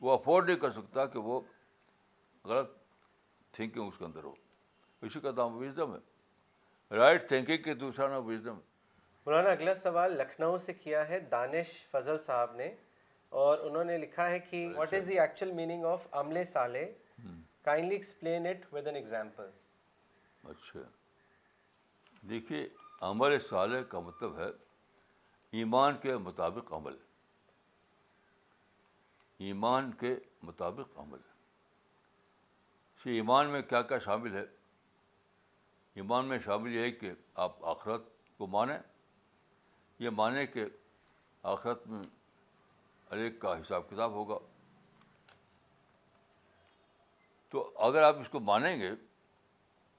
[0.00, 1.40] وہ افورڈ نہیں کر سکتا کہ وہ
[2.50, 2.70] غلط
[3.56, 4.34] تھنکنگ اس کے اندر ہو
[5.06, 8.50] اسی کا نام وزڈم ہے رائٹ تھنکنگ کے دوسرا نام ہے
[9.26, 12.70] مولانا اگلا سوال لکھنؤ سے کیا ہے دانش فضل صاحب نے
[13.42, 16.84] اور انہوں نے لکھا ہے کہ what is the actual meaning of عمل سالے
[17.64, 19.50] kindly explain it with an example
[20.50, 20.80] اچھا
[22.30, 22.66] دیکھیے
[23.10, 24.48] عمل سالے کا مطلب ہے
[25.58, 26.96] ایمان کے مطابق عمل
[29.48, 30.14] ایمان کے
[30.46, 31.18] مطابق عمل
[33.18, 34.44] ایمان میں کیا کیا شامل ہے
[36.00, 37.10] ایمان میں شامل یہ ہے کہ
[37.44, 38.02] آپ آخرت
[38.36, 38.78] کو مانیں
[40.02, 40.64] یہ مانیں کہ
[41.52, 42.02] آخرت میں
[43.22, 44.38] ایک کا حساب کتاب ہوگا
[47.54, 48.90] تو اگر آپ اس کو مانیں گے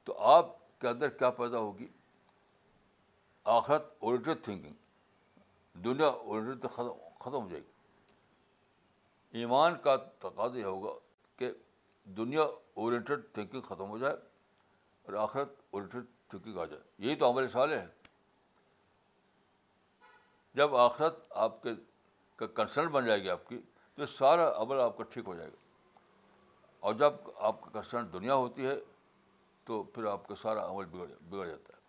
[0.05, 0.49] تو آپ
[0.81, 1.87] کے اندر کیا پیدا ہوگی
[3.59, 6.89] آخرت اوریٹڈ تھنکنگ دنیا اوریٹڈ ختم
[7.19, 9.95] ختم ہو جائے گی ایمان کا
[10.29, 10.93] تقاضا یہ ہوگا
[11.39, 11.51] کہ
[12.21, 12.41] دنیا
[12.73, 14.15] اوریٹڈ تھنکنگ ختم ہو جائے
[15.05, 15.95] اور آخرت الٹ
[16.33, 17.85] یہی تو عمل سالے ہیں
[20.55, 21.69] جب آخرت آپ کے
[22.37, 23.59] کا کنسرن بن جائے گی آپ کی
[23.95, 25.59] تو سارا عمل آپ کا ٹھیک ہو جائے گا
[26.89, 27.13] اور جب
[27.49, 28.75] آپ کا کنسرن دنیا ہوتی ہے
[29.65, 30.85] تو پھر آپ کا سارا عمل
[31.31, 31.79] بگڑ جاتا ہے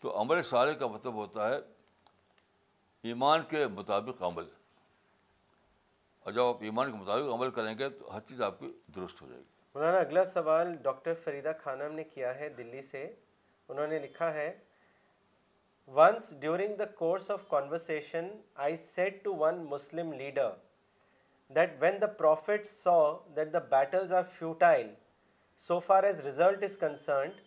[0.00, 1.58] تو عمل سالے کا مطلب ہوتا ہے
[3.10, 4.48] ایمان کے مطابق عمل
[6.24, 9.22] اور جب آپ ایمان کے مطابق عمل کریں گے تو ہر چیز آپ کی درست
[9.22, 13.00] ہو جائے گی مولانا اگلا سوال ڈاکٹر فریدہ خانم نے کیا ہے دلی سے
[13.68, 14.46] انہوں نے لکھا ہے
[15.96, 18.28] once during the course of conversation
[18.66, 20.48] I said to one Muslim leader
[21.56, 22.96] that when the prophet saw
[23.36, 24.88] that the battles are futile
[25.66, 27.40] so far as result is concerned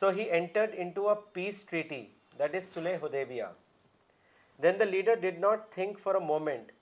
[0.00, 2.00] so he entered into a peace treaty
[2.38, 3.50] that is سلے Hudaibiya
[4.62, 6.72] then the leader did not think for a moment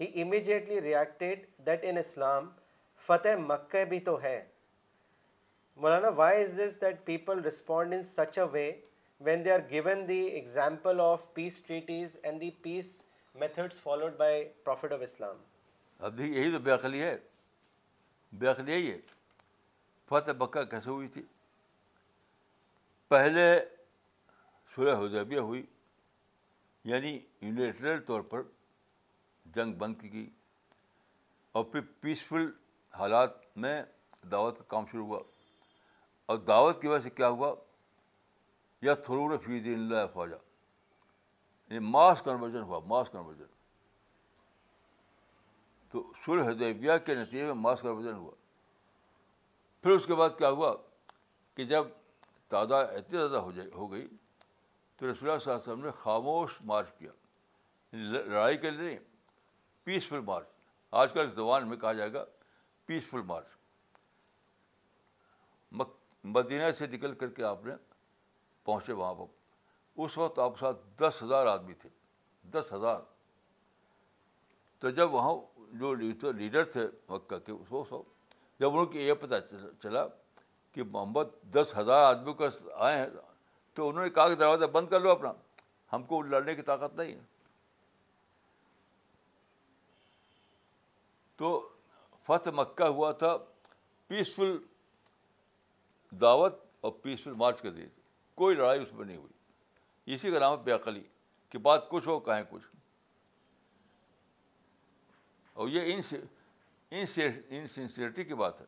[0.00, 2.50] he immediately reacted that in Islam
[3.06, 4.38] فتح مکہ بھی تو ہے
[5.82, 8.70] Maulana why is this that people respond in such a way
[9.26, 12.92] when they are given the example of peace treaties and the peace
[13.42, 15.36] methods followed by that of Islam
[16.06, 17.16] اب دیکھیے یہی تو بےخلی ہے
[18.42, 18.98] بےخلی یہی ہے
[20.08, 21.22] فتح مکہ کیسے ہوئی تھی
[23.08, 23.46] پہلے
[24.74, 25.62] سورہ حدیبیہ ہوئی
[26.92, 28.42] یعنی یونیٹرل طور پر
[29.54, 30.28] جنگ بند کی گئی
[31.58, 32.50] اور پھر پیسفل
[32.98, 33.30] حالات
[33.62, 33.82] میں
[34.30, 35.18] دعوت کا کام شروع ہوا
[36.28, 37.54] اور دعوت کی وجہ سے کیا ہوا
[38.82, 40.36] یا تھرور فی دین اللہ فوجا
[41.68, 43.54] یعنی ماس کنورژن ہوا ماس کنورژن
[45.90, 48.30] تو حدیبیہ کے نتیجے میں ماس کنورژن ہوا
[49.82, 50.74] پھر اس کے بعد کیا ہوا
[51.56, 51.86] کہ جب
[52.48, 54.06] تعداد اتنی زیادہ ہو جائے ہو گئی
[54.98, 57.10] تو رسول علیہ صاحب نے خاموش مارچ کیا
[57.92, 58.98] یعنی لڑائی کے نہیں
[59.84, 60.46] پیسفل مارچ
[61.02, 62.24] آج کل زبان میں کہا جائے گا
[62.86, 63.46] پیسفل مارچ
[66.34, 67.72] مدینہ سے نکل کر کے آپ نے
[68.64, 71.88] پہنچے وہاں پر اس وقت آپ کے ساتھ دس ہزار آدمی تھے
[72.52, 73.00] دس ہزار
[74.80, 75.34] تو جب وہاں
[75.80, 75.94] جو
[76.32, 79.34] لیڈر تھے مکہ کے اس وقت جب ان کی یہ پتہ
[79.82, 80.06] چلا
[80.72, 82.48] کہ محمد دس ہزار آدمیوں کا
[82.88, 83.06] آئے ہیں
[83.74, 85.32] تو انہوں نے کہا کہ دروازہ بند کر لو اپنا
[85.92, 87.22] ہم کو لڑنے کی طاقت نہیں ہے
[91.36, 91.54] تو
[92.26, 93.36] فتح مکہ ہوا تھا
[94.08, 94.56] پیسفل
[96.20, 97.88] دعوت اور پیسفل مارچ کر دیے
[98.40, 101.02] کوئی لڑائی اس میں نہیں ہوئی اسی کا نام ہے عقلی
[101.50, 102.64] کہ بات کچھ ہو کہیں کچھ
[105.64, 107.04] اور یہ ان
[108.24, 108.66] کی بات ہے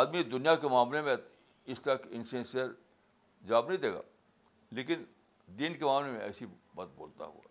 [0.00, 1.16] آدمی دنیا کے معاملے میں
[1.72, 2.66] اس طرح انسنسیئر
[3.48, 4.00] جواب نہیں دے گا
[4.78, 5.04] لیکن
[5.58, 7.49] دین کے معاملے میں ایسی بات بولتا ہوا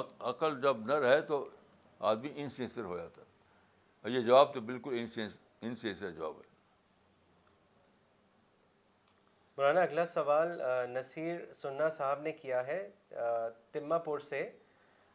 [0.00, 1.44] عقل جب نہ رہے تو
[2.10, 6.50] آدمی انسینسر ہو جاتا ہے یہ جواب تو بالکل انسینسر جواب ہے
[9.56, 12.78] مولانا اگلا سوال نصیر سننا صاحب نے کیا ہے
[13.72, 14.48] تما پور سے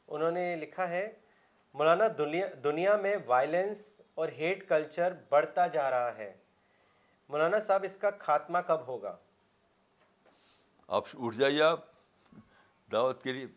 [0.07, 1.07] انہوں نے لکھا ہے
[1.79, 2.07] مولانا
[2.63, 3.79] دنیا میں وائلنس
[4.21, 6.31] اور ہیٹ کلچر بڑھتا جا رہا ہے
[7.29, 9.15] مولانا صاحب اس کا خاتمہ کب ہوگا
[10.99, 11.79] آپ اٹھ جائیے آپ
[12.91, 13.47] دعوت کے لیے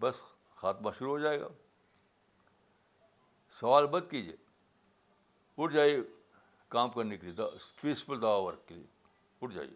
[0.00, 0.22] بس
[0.56, 1.48] خاتمہ شروع ہو جائے گا
[3.58, 4.36] سوال مت کیجیے
[5.62, 5.98] اٹھ جائیے
[6.68, 7.44] کام کرنے کے لیے
[7.80, 8.86] پیسفل دوا ورک کے لیے
[9.42, 9.74] اٹھ جائیے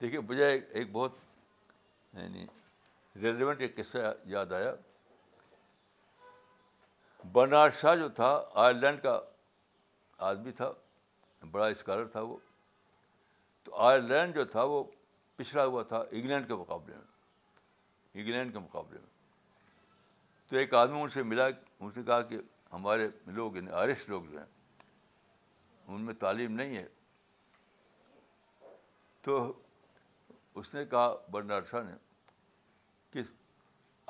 [0.00, 1.12] دیکھیے بجائے ایک بہت
[2.12, 2.46] یعنی
[3.22, 4.74] ریلیونٹ ایک قصہ یاد آیا
[7.32, 8.30] بنار شاہ جو تھا
[8.64, 9.18] آئرلینڈ کا
[10.30, 10.70] آدمی تھا
[11.50, 12.36] بڑا اسکالر تھا وہ
[13.64, 14.82] تو آئرلینڈ جو تھا وہ
[15.36, 19.12] پچھڑا ہوا تھا انگلینڈ کے مقابلے میں انگلینڈ کے مقابلے میں
[20.48, 21.46] تو ایک آدمی ان سے ملا
[21.80, 22.38] ان سے کہا کہ
[22.72, 26.86] ہمارے لوگ یعنی آرس لوگ جو ہیں ان میں تعلیم نہیں ہے
[29.22, 29.36] تو
[30.60, 31.92] اس نے کہا شاہ نے
[33.12, 33.22] کہ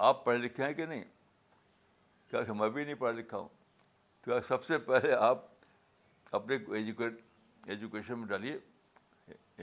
[0.09, 1.05] آپ پڑھے لکھے ہیں کہ نہیں
[2.31, 3.49] کیا کہ میں بھی نہیں پڑھا لکھا ہوں
[4.25, 5.45] تو سب سے پہلے آپ
[6.39, 7.21] اپنے ایجوکیٹ
[7.71, 8.59] ایجوکیشن میں ڈالیے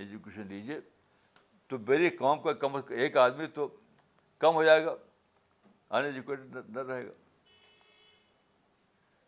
[0.03, 0.79] ایجوکیشن لیجیے
[1.71, 3.67] تو میری قوم کا کم از ایک آدمی تو
[4.43, 4.95] کم ہو جائے گا
[5.97, 7.11] ان ایجوکیٹڈ جی نہ رہے گا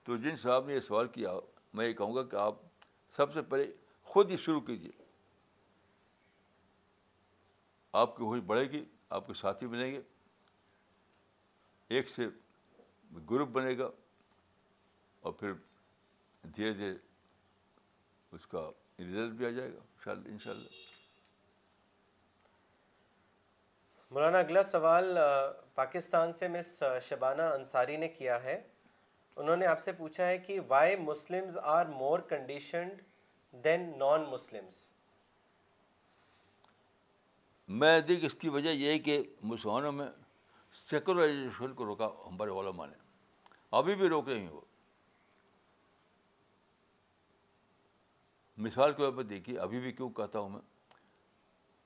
[0.06, 1.32] تو جن صاحب نے یہ سوال کیا
[1.74, 2.56] میں یہ کہوں گا کہ آپ
[3.18, 3.72] سب سے پہلے
[4.12, 4.92] خود ہی شروع کیجیے
[8.02, 8.84] آپ کی ہوش بڑھے گی
[9.20, 10.02] آپ کے ساتھی ملیں گے
[11.98, 12.28] ایک سے
[13.30, 13.90] گروپ بنے گا
[15.22, 15.54] اور پھر
[16.56, 16.96] دھیرے دھیرے
[18.36, 18.70] اس کا
[19.00, 20.92] رزلٹ بھی آ جائے گا ان شاء اللہ
[24.14, 25.06] مولانا اگلا سوال
[25.76, 26.72] پاکستان سے مس
[27.04, 28.60] شبانہ انصاری نے کیا ہے
[29.44, 33.02] انہوں نے آپ سے پوچھا ہے کہ وائی مسلمشنڈ
[37.82, 39.22] میں دیکھ اس کی وجہ یہ ہے کہ
[39.54, 40.08] مسلمانوں میں
[40.90, 42.98] سیکولرائزیشن کو روکا ہمارے علماء نے
[43.80, 44.62] ابھی بھی روک رہی ہیں وہ
[48.68, 50.62] مثال کے طور پر دیکھیے ابھی بھی کیوں کہتا ہوں میں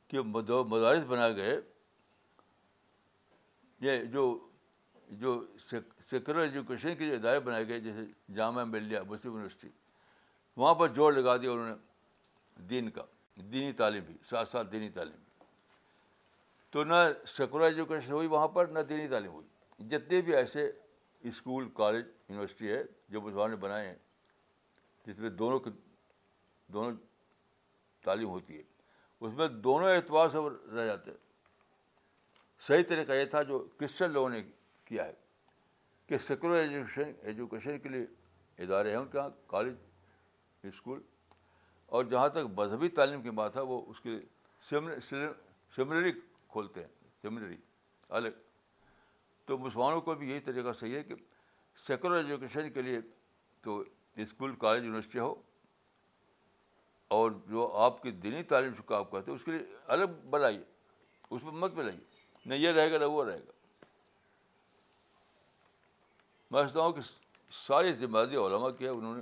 [0.09, 1.57] کہ مدارس بنائے گئے
[3.82, 4.21] یہ جو
[5.19, 5.34] جو
[6.09, 8.01] سیکولر ایجوکیشن کے جو ادارے بنائے گئے جیسے
[8.36, 9.67] جامعہ ملیہ مسلم یونیورسٹی
[10.57, 13.01] وہاں پر جوڑ لگا دیا انہوں نے دین کا
[13.51, 15.25] دینی تعلیم بھی ساتھ ساتھ دینی تعلیم بھی
[16.71, 16.95] تو نہ
[17.36, 20.71] سیکولر ایجوکیشن ہوئی وہاں پر نہ دینی تعلیم ہوئی جتنے بھی ایسے
[21.32, 23.95] اسکول کالج یونیورسٹی ہے جو مسلمان نے بنائے ہیں
[25.05, 25.69] جس میں دونوں کی
[26.73, 26.91] دونوں
[28.05, 28.63] تعلیم ہوتی ہے
[29.21, 30.38] اس میں دونوں اعتبار سے
[30.75, 31.17] رہ جاتے ہیں
[32.66, 34.42] صحیح طریقہ یہ تھا جو کرسچن لوگوں نے
[34.86, 35.13] کیا ہے
[36.08, 38.05] کہ سیکولر ایجوکیشن ایجوکیشن کے لیے
[38.63, 39.75] ادارے ہیں ان کے یہاں کالج
[40.67, 41.00] اسکول
[41.96, 45.00] اور جہاں تک مذہبی تعلیم کی بات ہے وہ اس کے لیے
[45.75, 46.12] سیمنری
[46.51, 46.88] کھولتے ہیں
[47.21, 47.55] سیمنری
[48.20, 48.39] الگ
[49.46, 51.16] تو مسلمانوں کو بھی یہی طریقہ صحیح ہے کہ
[51.88, 53.00] سیکولر ایجوکیشن کے لیے
[53.62, 53.84] تو
[54.24, 55.34] اسکول کالج یونیورسٹی ہو
[57.17, 59.66] اور جو آپ کی دینی تعلیم شکا آپ کہتے ہیں اس کے لیے
[59.96, 60.63] الگ بنائیے
[61.32, 62.16] اس میں مت ملائیے
[62.49, 63.51] نہ یہ رہے گا نہ وہ رہے گا
[66.51, 67.01] میں سمجھتا ہوں کہ
[67.65, 69.21] ساری ذمہ داری علما کی ہے انہوں نے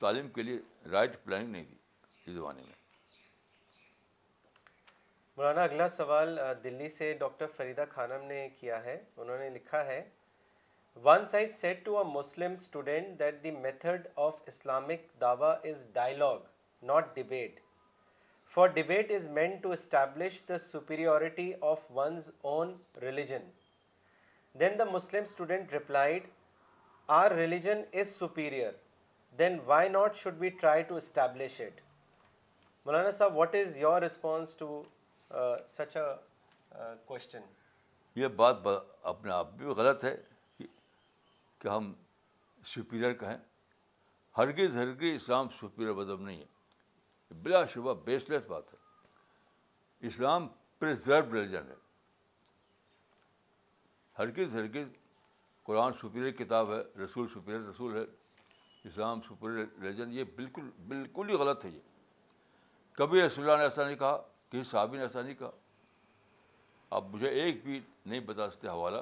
[0.00, 0.58] تعلیم کے لیے
[0.92, 2.74] رائٹ پلاننگ نہیں زمانے میں
[5.36, 10.02] مولانا اگلا سوال دلی سے ڈاکٹر فریدہ خانم نے کیا ہے انہوں نے لکھا ہے
[11.04, 16.84] once I said to a Muslim student that the method of Islamic dawah is dialogue
[16.90, 17.60] not debate
[18.56, 23.42] for debate is meant to establish the superiority of one's own religion
[24.60, 26.26] then the Muslim student replied
[27.16, 28.70] our religion is superior
[29.38, 31.80] then why not should be try to establish it
[32.86, 34.82] Maulana Sahab what is your response to
[35.76, 37.42] such a question
[38.20, 38.66] یہ بات
[39.14, 40.16] اپنے آپ بھی غلط ہے
[41.58, 41.92] کہ ہم
[42.74, 43.36] superior کہیں
[44.38, 46.54] ہرگز ہرگز اسلام سپیریئر مذہب نہیں ہے
[47.42, 50.46] بلا شبہ بیس لیس بات ہے اسلام
[50.78, 51.74] پرزرو ریلیجن ہے
[54.18, 54.86] ہرکیز ہرکیز
[55.66, 58.02] قرآن سپیریئر کتاب ہے رسول سپیریئر رسول ہے
[58.88, 61.80] اسلام سپیریئر ریلیجن یہ بالکل بالکل ہی غلط ہے یہ
[62.98, 64.16] کبھی رسول اللہ نے ایسا نہیں کہا
[64.50, 65.50] کسی صحابی نے ایسا نہیں کہا
[66.96, 68.98] آپ مجھے ایک بھی نہیں بتا سکتے حوالہ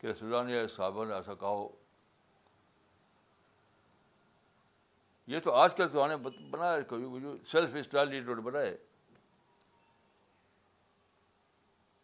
[0.00, 1.68] کہ رسول اللہ نے صحابہ نے ایسا کہا ہو
[5.32, 6.16] یہ تو آج کل زمانے
[6.50, 8.76] بنا ہے کبھی جو سیلف اسٹائل لیڈر بنا ہے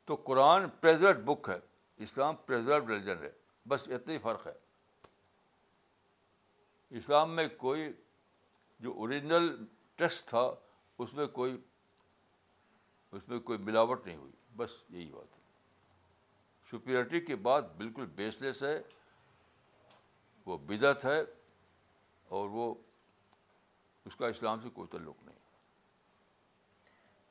[0.07, 0.67] تو قرآن
[1.25, 1.59] بک ہے
[2.05, 3.31] اسلام ریلیجن ہے
[3.69, 4.53] بس اتنا ہی فرق ہے
[6.99, 7.93] اسلام میں کوئی
[8.87, 9.47] جو اوریجنل
[9.97, 10.43] ٹیکسٹ تھا
[11.05, 11.57] اس میں کوئی
[13.17, 15.41] اس میں کوئی ملاوٹ نہیں ہوئی بس یہی بات ہے
[16.71, 18.81] سپیورٹی کی بات بالکل بیس لیس ہے
[20.47, 21.21] وہ بدعت ہے
[22.39, 22.73] اور وہ
[24.07, 25.39] اس کا اسلام سے کوئی تعلق نہیں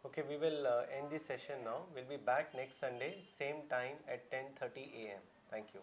[0.04, 4.30] okay we will end the session now will be back next Sunday same time at
[4.32, 5.82] ten thirty A M thank you